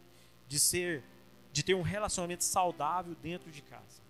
[0.47, 1.04] de ser
[1.51, 4.01] de ter um relacionamento saudável dentro de casa.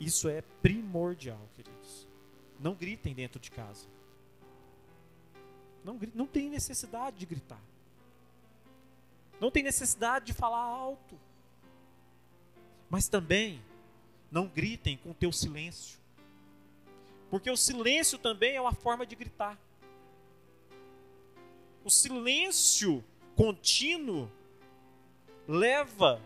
[0.00, 2.08] Isso é primordial, queridos.
[2.58, 3.86] Não gritem dentro de casa.
[5.84, 7.60] Não, não tem necessidade de gritar.
[9.40, 11.18] Não tem necessidade de falar alto.
[12.88, 13.62] Mas também
[14.30, 15.98] não gritem com o teu silêncio.
[17.30, 19.58] Porque o silêncio também é uma forma de gritar.
[21.84, 23.04] O silêncio
[23.36, 24.30] contínuo
[25.46, 26.20] leva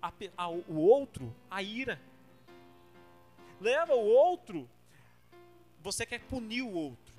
[0.00, 2.00] a, a, o outro à ira.
[3.60, 4.68] Leva o outro.
[5.82, 7.14] Você quer punir o outro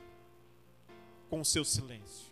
[1.29, 2.31] com o seu silêncio.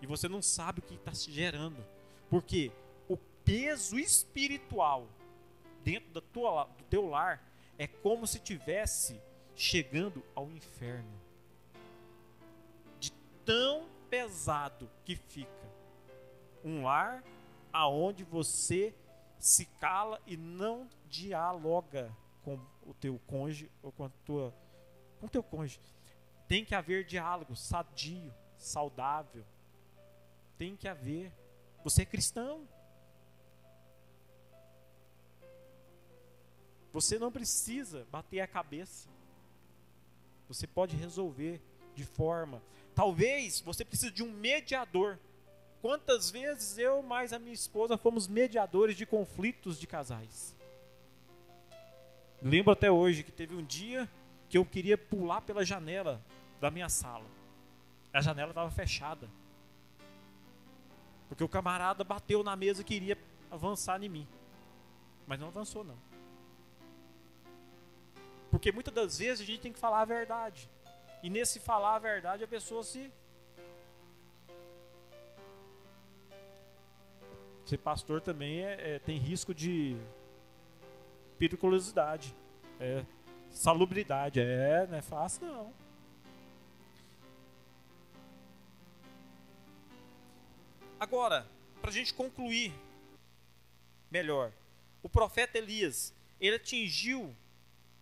[0.00, 1.84] E você não sabe o que está se gerando.
[2.28, 2.70] Porque
[3.08, 5.06] o peso espiritual
[5.84, 7.42] dentro da tua, do teu lar
[7.78, 9.20] é como se tivesse
[9.56, 11.20] chegando ao inferno.
[12.98, 13.10] De
[13.44, 15.70] tão pesado que fica.
[16.64, 17.24] Um lar
[17.72, 18.94] aonde você
[19.38, 24.54] se cala e não dialoga com o teu cônjuge ou com a tua
[25.18, 25.80] com teu cônjuge.
[26.48, 29.44] Tem que haver diálogo sadio, saudável,
[30.58, 31.32] tem que haver.
[31.84, 32.66] Você é cristão.
[36.92, 39.08] Você não precisa bater a cabeça.
[40.48, 41.62] Você pode resolver
[41.94, 42.60] de forma.
[43.00, 45.18] Talvez você precise de um mediador.
[45.80, 50.54] Quantas vezes eu mais a minha esposa fomos mediadores de conflitos de casais?
[52.42, 54.06] Lembro até hoje que teve um dia
[54.50, 56.20] que eu queria pular pela janela
[56.60, 57.24] da minha sala.
[58.12, 59.30] A janela estava fechada.
[61.26, 63.16] Porque o camarada bateu na mesa e queria
[63.50, 64.28] avançar em mim.
[65.26, 65.96] Mas não avançou não.
[68.50, 70.68] Porque muitas das vezes a gente tem que falar a verdade.
[71.22, 73.10] E nesse falar a verdade a pessoa se
[77.70, 79.96] Ser pastor também é, é, tem risco de
[81.38, 82.34] periculosidade,
[82.80, 83.04] é,
[83.48, 84.40] salubridade.
[84.40, 85.72] É, não é fácil não.
[90.98, 91.46] Agora,
[91.80, 92.74] para a gente concluir
[94.10, 94.52] melhor,
[95.00, 97.34] o profeta Elias, ele atingiu,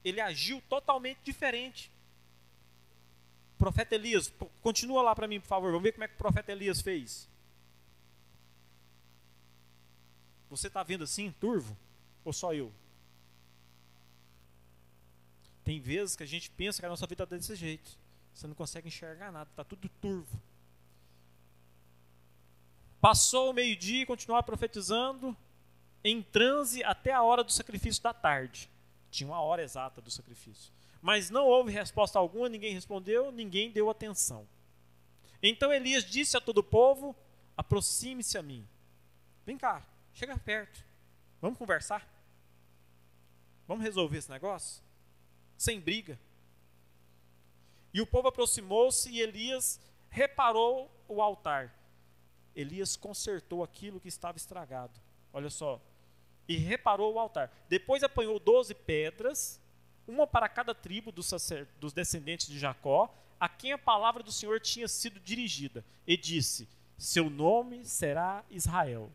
[0.02, 1.92] ele agiu totalmente diferente.
[3.58, 4.32] Profeta Elias,
[4.62, 7.28] continua lá para mim, por favor, vamos ver como é que o profeta Elias fez.
[10.48, 11.76] Você está vendo assim, turvo?
[12.24, 12.72] Ou só eu?
[15.64, 17.98] Tem vezes que a gente pensa que a nossa vida está desse jeito.
[18.32, 20.40] Você não consegue enxergar nada, está tudo turvo.
[23.00, 25.36] Passou o meio-dia e continuava profetizando
[26.02, 28.70] em transe até a hora do sacrifício da tarde.
[29.10, 30.72] Tinha uma hora exata do sacrifício.
[31.00, 34.46] Mas não houve resposta alguma, ninguém respondeu, ninguém deu atenção.
[35.42, 37.14] Então Elias disse a todo o povo:
[37.56, 38.66] aproxime-se a mim.
[39.46, 40.84] Vem cá, chega perto.
[41.40, 42.06] Vamos conversar?
[43.66, 44.82] Vamos resolver esse negócio?
[45.56, 46.18] Sem briga.
[47.92, 49.80] E o povo aproximou-se e Elias
[50.10, 51.74] reparou o altar.
[52.54, 54.98] Elias consertou aquilo que estava estragado.
[55.32, 55.80] Olha só.
[56.48, 57.52] E reparou o altar.
[57.68, 59.60] Depois apanhou doze pedras,
[60.08, 61.30] uma para cada tribo dos,
[61.78, 65.84] dos descendentes de Jacó, a quem a palavra do Senhor tinha sido dirigida.
[66.06, 69.12] E disse: Seu nome será Israel.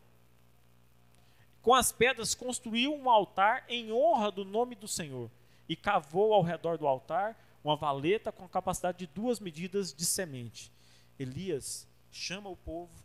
[1.60, 5.30] Com as pedras construiu um altar em honra do nome do Senhor
[5.68, 10.70] e cavou ao redor do altar uma valeta com capacidade de duas medidas de semente.
[11.18, 13.04] Elias chama o povo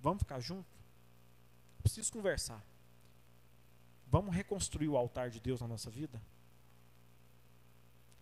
[0.00, 0.66] Vamos ficar junto?
[1.82, 2.62] Preciso conversar.
[4.10, 6.20] Vamos reconstruir o altar de Deus na nossa vida?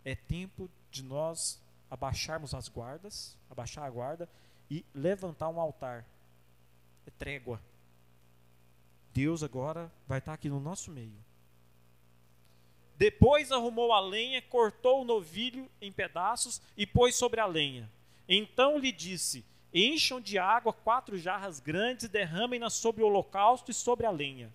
[0.05, 1.61] É tempo de nós
[1.91, 4.29] abaixarmos as guardas, abaixar a guarda
[4.71, 6.05] e levantar um altar.
[7.07, 7.61] É trégua.
[9.15, 11.25] Deus agora vai estar aqui no nosso meio.
[12.99, 17.91] Depois arrumou a lenha, cortou o novilho em pedaços e pôs sobre a lenha.
[18.29, 23.75] Então lhe disse: Encham de água quatro jarras grandes e derramem-na sobre o holocausto e
[23.75, 24.53] sobre a lenha.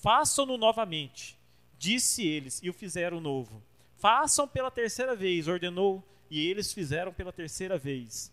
[0.00, 1.38] Façam-no novamente,
[1.78, 3.62] disse eles, e o fizeram novo.
[3.96, 8.32] Façam pela terceira vez, ordenou, e eles fizeram pela terceira vez.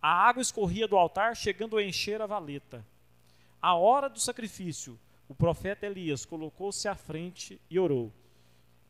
[0.00, 2.86] A água escorria do altar, chegando a encher a valeta.
[3.60, 4.96] A hora do sacrifício,
[5.28, 8.12] o profeta Elias colocou-se à frente e orou.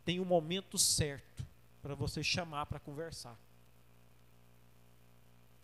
[0.04, 1.46] Tem um momento certo
[1.80, 3.38] para você chamar para conversar.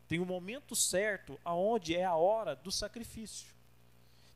[0.07, 3.58] Tem um momento certo aonde é a hora do sacrifício.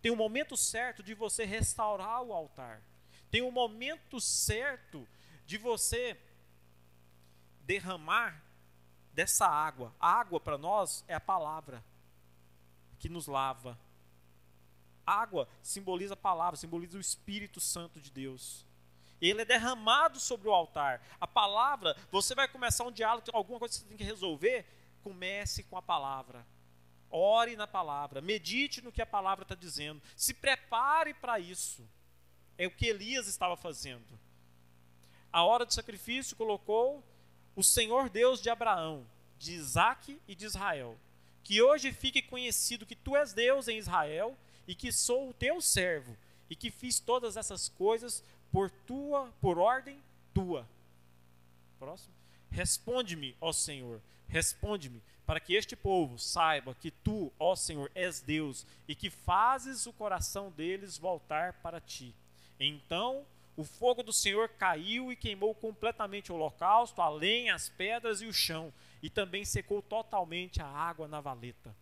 [0.02, 2.82] Tem um momento certo de você restaurar o altar.
[3.30, 5.08] Tem um momento certo
[5.46, 6.20] de você
[7.60, 8.42] derramar
[9.14, 9.94] dessa água.
[10.00, 11.82] A água para nós é a palavra
[12.98, 13.78] que nos lava.
[15.06, 18.66] água simboliza a palavra, simboliza o Espírito Santo de Deus.
[19.20, 21.00] Ele é derramado sobre o altar.
[21.20, 24.66] A palavra, você vai começar um diálogo, alguma coisa que você tem que resolver,
[25.02, 26.44] comece com a palavra.
[27.12, 31.86] Ore na palavra, medite no que a palavra está dizendo, se prepare para isso.
[32.56, 34.18] É o que Elias estava fazendo.
[35.30, 37.04] A hora do sacrifício colocou
[37.54, 39.06] o Senhor Deus de Abraão,
[39.38, 40.98] de Isaac e de Israel.
[41.44, 44.36] Que hoje fique conhecido que tu és Deus em Israel
[44.66, 46.16] e que sou o teu servo
[46.48, 50.02] e que fiz todas essas coisas por tua, por ordem
[50.32, 50.68] tua.
[51.78, 52.14] Próximo.
[52.50, 54.00] Responde-me, ó Senhor,
[54.32, 59.86] Responde-me, para que este povo saiba que tu, ó Senhor, és Deus e que fazes
[59.86, 62.14] o coração deles voltar para ti.
[62.58, 63.24] Então
[63.56, 68.26] o fogo do Senhor caiu e queimou completamente o holocausto, a lenha, as pedras e
[68.26, 71.74] o chão, e também secou totalmente a água na valeta.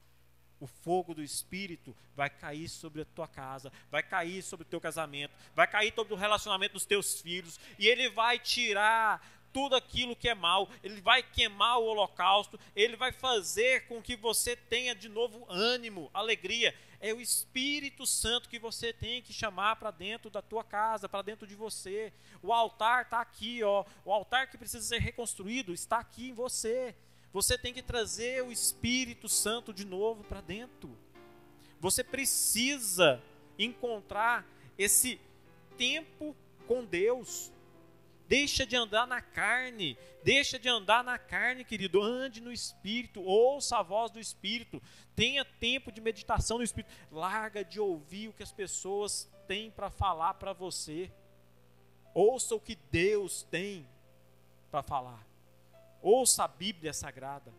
[0.58, 4.80] O fogo do Espírito vai cair sobre a tua casa, vai cair sobre o teu
[4.80, 10.16] casamento, vai cair sobre o relacionamento dos teus filhos, e ele vai tirar tudo aquilo
[10.16, 14.94] que é mal, ele vai queimar o holocausto, ele vai fazer com que você tenha
[14.94, 16.74] de novo ânimo, alegria.
[17.00, 21.22] É o Espírito Santo que você tem que chamar para dentro da tua casa, para
[21.22, 22.12] dentro de você.
[22.42, 23.84] O altar está aqui, ó.
[24.04, 26.94] O altar que precisa ser reconstruído está aqui em você.
[27.32, 30.96] Você tem que trazer o Espírito Santo de novo para dentro.
[31.80, 33.22] Você precisa
[33.58, 34.46] encontrar
[34.76, 35.18] esse
[35.78, 36.36] tempo
[36.66, 37.50] com Deus.
[38.30, 42.00] Deixa de andar na carne, deixa de andar na carne, querido.
[42.00, 44.80] Ande no Espírito, ouça a voz do Espírito,
[45.16, 46.94] tenha tempo de meditação no Espírito.
[47.10, 51.10] Larga de ouvir o que as pessoas têm para falar para você.
[52.14, 53.84] Ouça o que Deus tem
[54.70, 55.26] para falar.
[56.00, 57.52] Ouça a Bíblia Sagrada.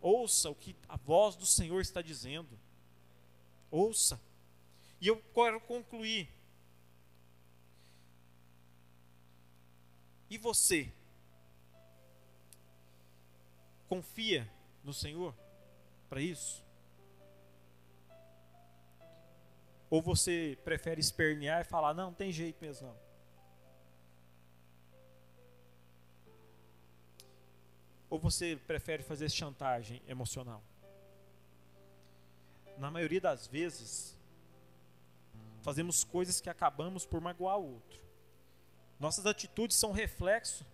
[0.00, 2.56] Ouça o que a voz do Senhor está dizendo.
[3.72, 4.20] Ouça.
[5.00, 6.28] E eu quero concluir
[10.32, 10.90] E você?
[13.86, 14.50] Confia
[14.82, 15.34] no Senhor
[16.08, 16.64] para isso?
[19.90, 22.96] Ou você prefere espernear e falar: não, não tem jeito mesmo não?
[28.08, 30.62] Ou você prefere fazer chantagem emocional?
[32.78, 34.18] Na maioria das vezes,
[35.60, 38.01] fazemos coisas que acabamos por magoar o outro.
[39.02, 40.64] Nossas atitudes são reflexo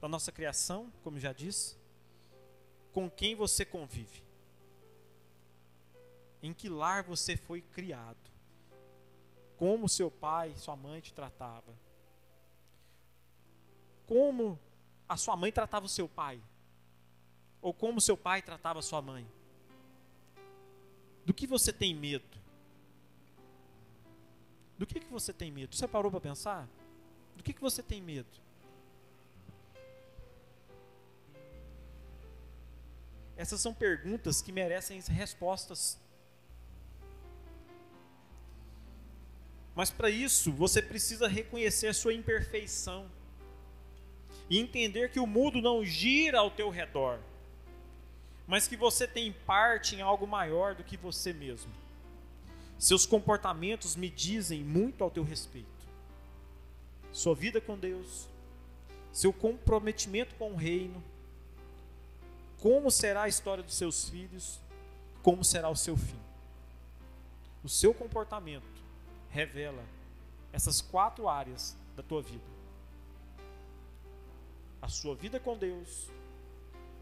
[0.00, 1.76] da nossa criação, como já disse,
[2.92, 4.20] com quem você convive.
[6.42, 8.18] Em que lar você foi criado?
[9.56, 11.72] Como seu pai, sua mãe te tratava?
[14.08, 14.58] Como
[15.08, 16.42] a sua mãe tratava o seu pai?
[17.62, 19.24] Ou como seu pai tratava a sua mãe?
[21.24, 22.36] Do que você tem medo?
[24.76, 25.76] Do que, que você tem medo?
[25.76, 26.68] Você parou para pensar?
[27.38, 28.28] Do que, que você tem medo?
[33.36, 35.96] Essas são perguntas que merecem respostas.
[39.72, 43.08] Mas para isso, você precisa reconhecer a sua imperfeição
[44.50, 47.20] e entender que o mundo não gira ao teu redor,
[48.48, 51.72] mas que você tem parte em algo maior do que você mesmo.
[52.76, 55.77] Seus comportamentos me dizem muito ao teu respeito
[57.12, 58.28] sua vida com Deus,
[59.12, 61.02] seu comprometimento com o reino,
[62.60, 64.60] como será a história dos seus filhos,
[65.22, 66.18] como será o seu fim.
[67.62, 68.66] O seu comportamento
[69.30, 69.84] revela
[70.52, 72.44] essas quatro áreas da tua vida:
[74.80, 76.08] a sua vida com Deus,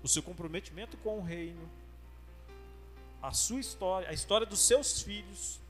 [0.02, 1.68] o seu comprometimento com o reino,
[3.22, 5.60] a sua história, a história dos seus filhos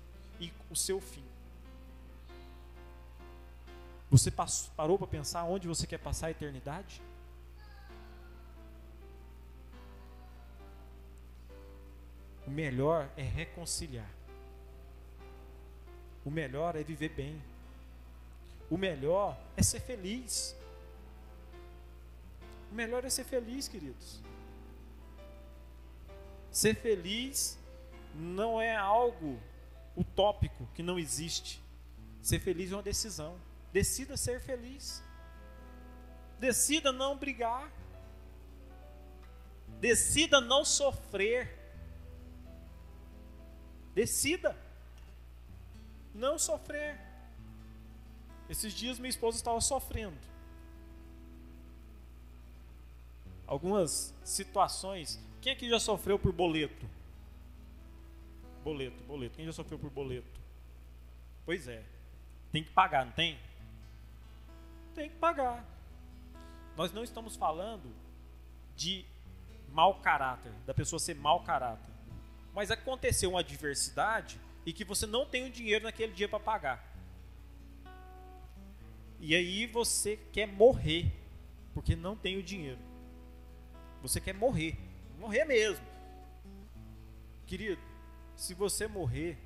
[0.40, 1.24] e o seu fim.
[4.10, 7.02] Você parou para pensar onde você quer passar a eternidade?
[12.46, 14.08] O melhor é reconciliar.
[16.24, 17.42] O melhor é viver bem.
[18.70, 20.56] O melhor é ser feliz.
[22.70, 24.20] O melhor é ser feliz, queridos.
[26.50, 27.58] Ser feliz
[28.14, 29.38] não é algo
[29.96, 31.60] utópico que não existe.
[32.22, 33.36] Ser feliz é uma decisão.
[33.76, 35.04] Decida ser feliz.
[36.40, 37.70] Decida não brigar.
[39.78, 41.54] Decida não sofrer.
[43.94, 44.56] Decida
[46.14, 46.98] não sofrer.
[48.48, 50.16] Esses dias minha esposa estava sofrendo.
[53.46, 55.22] Algumas situações.
[55.42, 56.88] Quem aqui já sofreu por boleto?
[58.64, 59.36] Boleto, boleto.
[59.36, 60.40] Quem já sofreu por boleto?
[61.44, 61.84] Pois é.
[62.50, 63.38] Tem que pagar, não tem?
[64.96, 65.64] Tem que pagar.
[66.76, 67.94] Nós não estamos falando
[68.74, 69.04] de
[69.70, 71.92] mau caráter, da pessoa ser mau caráter.
[72.54, 76.84] Mas aconteceu uma adversidade e que você não tem o dinheiro naquele dia para pagar.
[79.20, 81.12] E aí você quer morrer,
[81.74, 82.80] porque não tem o dinheiro.
[84.02, 84.78] Você quer morrer,
[85.18, 85.84] morrer mesmo.
[87.46, 87.80] Querido,
[88.34, 89.38] se você morrer,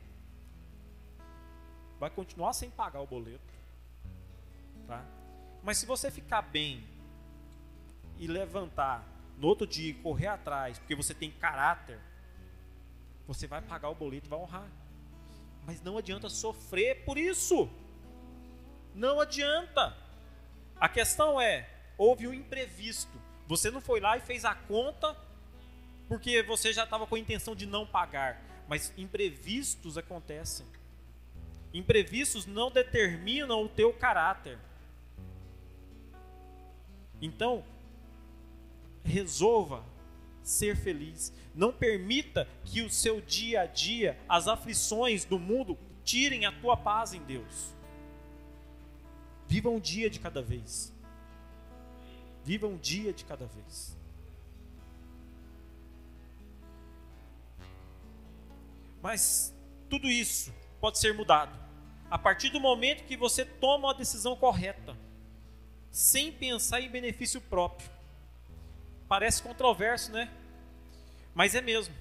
[1.99, 3.41] vai continuar sem pagar o boleto.
[4.87, 5.05] Tá?
[5.63, 6.85] Mas se você ficar bem
[8.19, 9.07] e levantar
[9.37, 11.99] no outro dia correr atrás, porque você tem caráter,
[13.27, 14.69] você vai pagar o boleto e vai honrar.
[15.65, 17.69] Mas não adianta sofrer por isso.
[18.95, 19.97] Não adianta.
[20.79, 23.21] A questão é: houve um imprevisto.
[23.47, 25.17] Você não foi lá e fez a conta
[26.09, 28.43] porque você já estava com a intenção de não pagar.
[28.69, 30.67] Mas imprevistos acontecem.
[31.73, 34.59] Imprevistos não determinam o teu caráter.
[37.21, 37.65] Então,
[39.05, 39.85] resolva
[40.43, 41.33] ser feliz.
[41.55, 46.77] Não permita que o seu dia a dia, as aflições do mundo, tirem a tua
[46.77, 47.75] paz em Deus.
[49.47, 50.93] Viva um dia de cada vez.
[52.45, 53.97] Viva um dia de cada vez.
[59.03, 59.55] Mas
[59.89, 61.59] tudo isso pode ser mudado
[62.11, 64.97] a partir do momento que você toma a decisão correta,
[65.91, 67.89] sem pensar em benefício próprio.
[69.09, 70.31] Parece controverso, né?
[71.35, 71.95] Mas é mesmo.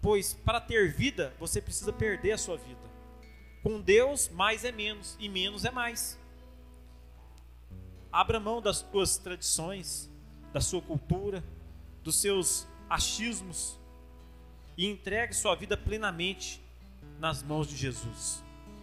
[0.00, 2.80] Pois para ter vida, você precisa perder a sua vida.
[3.62, 6.18] Com Deus, mais é menos e menos é mais.
[8.10, 10.10] Abra mão das suas tradições,
[10.52, 11.42] da sua cultura,
[12.02, 13.78] dos seus achismos
[14.76, 16.60] e entregue sua vida plenamente
[17.18, 18.42] nas mãos de Jesus.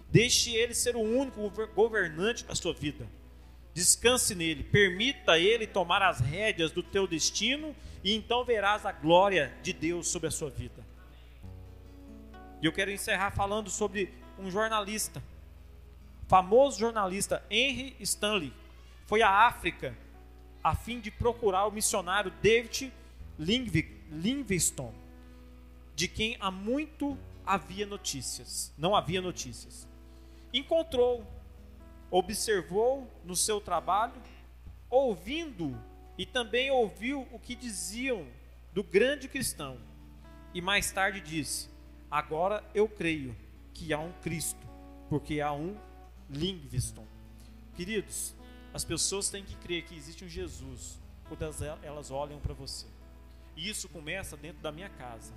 [0.09, 3.07] Deixe ele ser o único governante da sua vida.
[3.73, 9.53] Descanse nele, permita ele tomar as rédeas do teu destino e então verás a glória
[9.61, 10.85] de Deus sobre a sua vida.
[12.61, 15.23] E eu quero encerrar falando sobre um jornalista,
[16.27, 18.53] famoso jornalista Henry Stanley,
[19.05, 19.97] foi à África
[20.63, 22.93] a fim de procurar o missionário David
[23.39, 24.95] Livingstone,
[25.95, 29.87] de quem há muito havia notícias, não havia notícias.
[30.53, 31.25] Encontrou,
[32.11, 34.21] observou no seu trabalho,
[34.89, 35.77] ouvindo
[36.17, 38.25] e também ouviu o que diziam
[38.73, 39.77] do grande cristão.
[40.53, 41.69] E mais tarde disse:
[42.09, 43.35] Agora eu creio
[43.73, 44.67] que há um Cristo,
[45.09, 45.77] porque há um
[46.29, 47.07] Livingstone.
[47.75, 48.35] Queridos,
[48.73, 51.43] as pessoas têm que crer que existe um Jesus quando
[51.83, 52.87] elas olham para você.
[53.55, 55.33] E isso começa dentro da minha casa.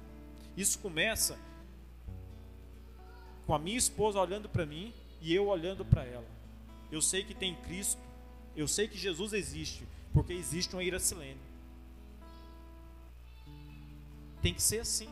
[0.56, 1.38] Isso começa
[3.46, 6.41] com a minha esposa olhando para mim e eu olhando para ela.
[6.93, 8.03] Eu sei que tem Cristo,
[8.55, 11.40] eu sei que Jesus existe, porque existe uma Iracilene.
[14.43, 15.09] Tem que ser assim.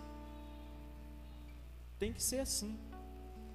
[1.98, 2.78] Tem que ser assim.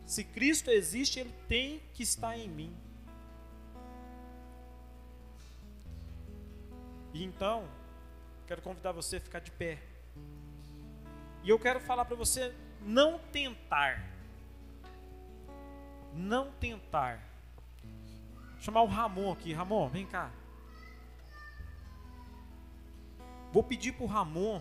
[0.08, 2.76] Se Cristo existe, ele tem que estar em mim.
[7.14, 7.70] E então,
[8.48, 9.80] quero convidar você a ficar de pé.
[11.44, 12.52] E eu quero falar para você
[12.82, 14.04] não tentar.
[16.12, 17.35] Não tentar.
[18.66, 19.54] Chamar o Ramon aqui.
[19.54, 20.32] Ramon, vem cá.
[23.54, 24.60] Vou pedir para o Ramon.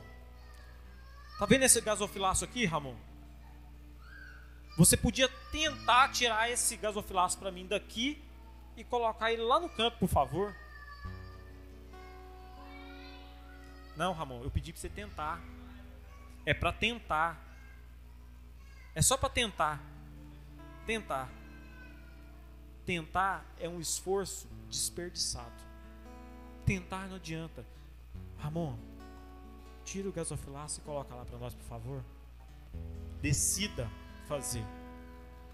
[1.39, 2.95] Tá vendo esse gasofilaço aqui, Ramon?
[4.77, 8.23] Você podia tentar tirar esse gasofilaço para mim daqui
[8.77, 10.55] e colocar ele lá no canto, por favor.
[13.97, 15.41] Não, Ramon, eu pedi para você tentar.
[16.45, 17.43] É para tentar.
[18.95, 19.81] É só para tentar.
[20.85, 21.44] Tentar.
[22.85, 25.53] Tentar é um esforço desperdiçado.
[26.65, 27.65] Tentar não adianta.
[28.39, 28.77] Ramon,
[29.85, 32.05] tira o gasofilaço e coloca lá para nós, por favor.
[33.21, 33.89] Decida
[34.27, 34.65] fazer.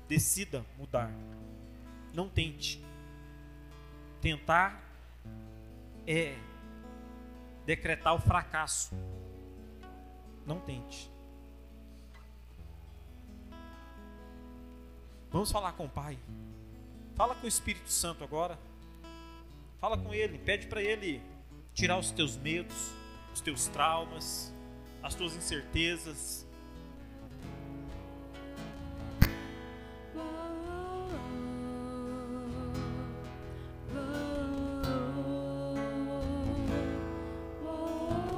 [0.08, 1.12] Decida mudar.
[2.12, 2.84] Não tente.
[4.20, 4.82] Tentar
[6.06, 6.36] é
[7.64, 8.92] decretar o fracasso.
[10.44, 11.10] Não tente.
[15.30, 16.18] Vamos falar com o Pai.
[17.20, 18.58] Fala com o Espírito Santo agora.
[19.78, 20.38] Fala com Ele.
[20.38, 21.20] Pede para Ele
[21.74, 22.94] tirar os teus medos,
[23.34, 24.50] os teus traumas,
[25.02, 26.46] as tuas incertezas.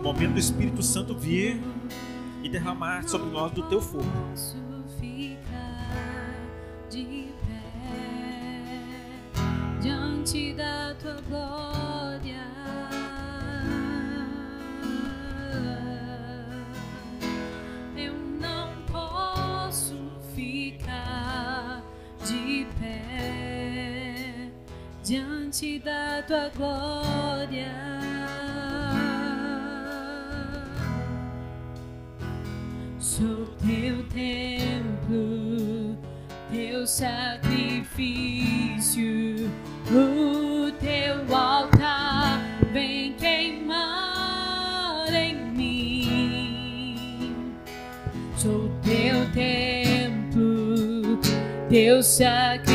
[0.03, 1.61] momento do Espírito Santo vir
[2.43, 4.05] e derramar sobre nós do teu fogo.
[9.83, 12.47] Diante da tua glória.
[17.97, 19.97] Eu não posso
[20.37, 21.83] ficar
[22.25, 24.53] de pé
[25.03, 27.73] diante da tua glória.
[33.01, 35.99] Sou teu templo,
[36.53, 38.42] teu sacrifício,
[51.73, 52.72] Teu sacrifício.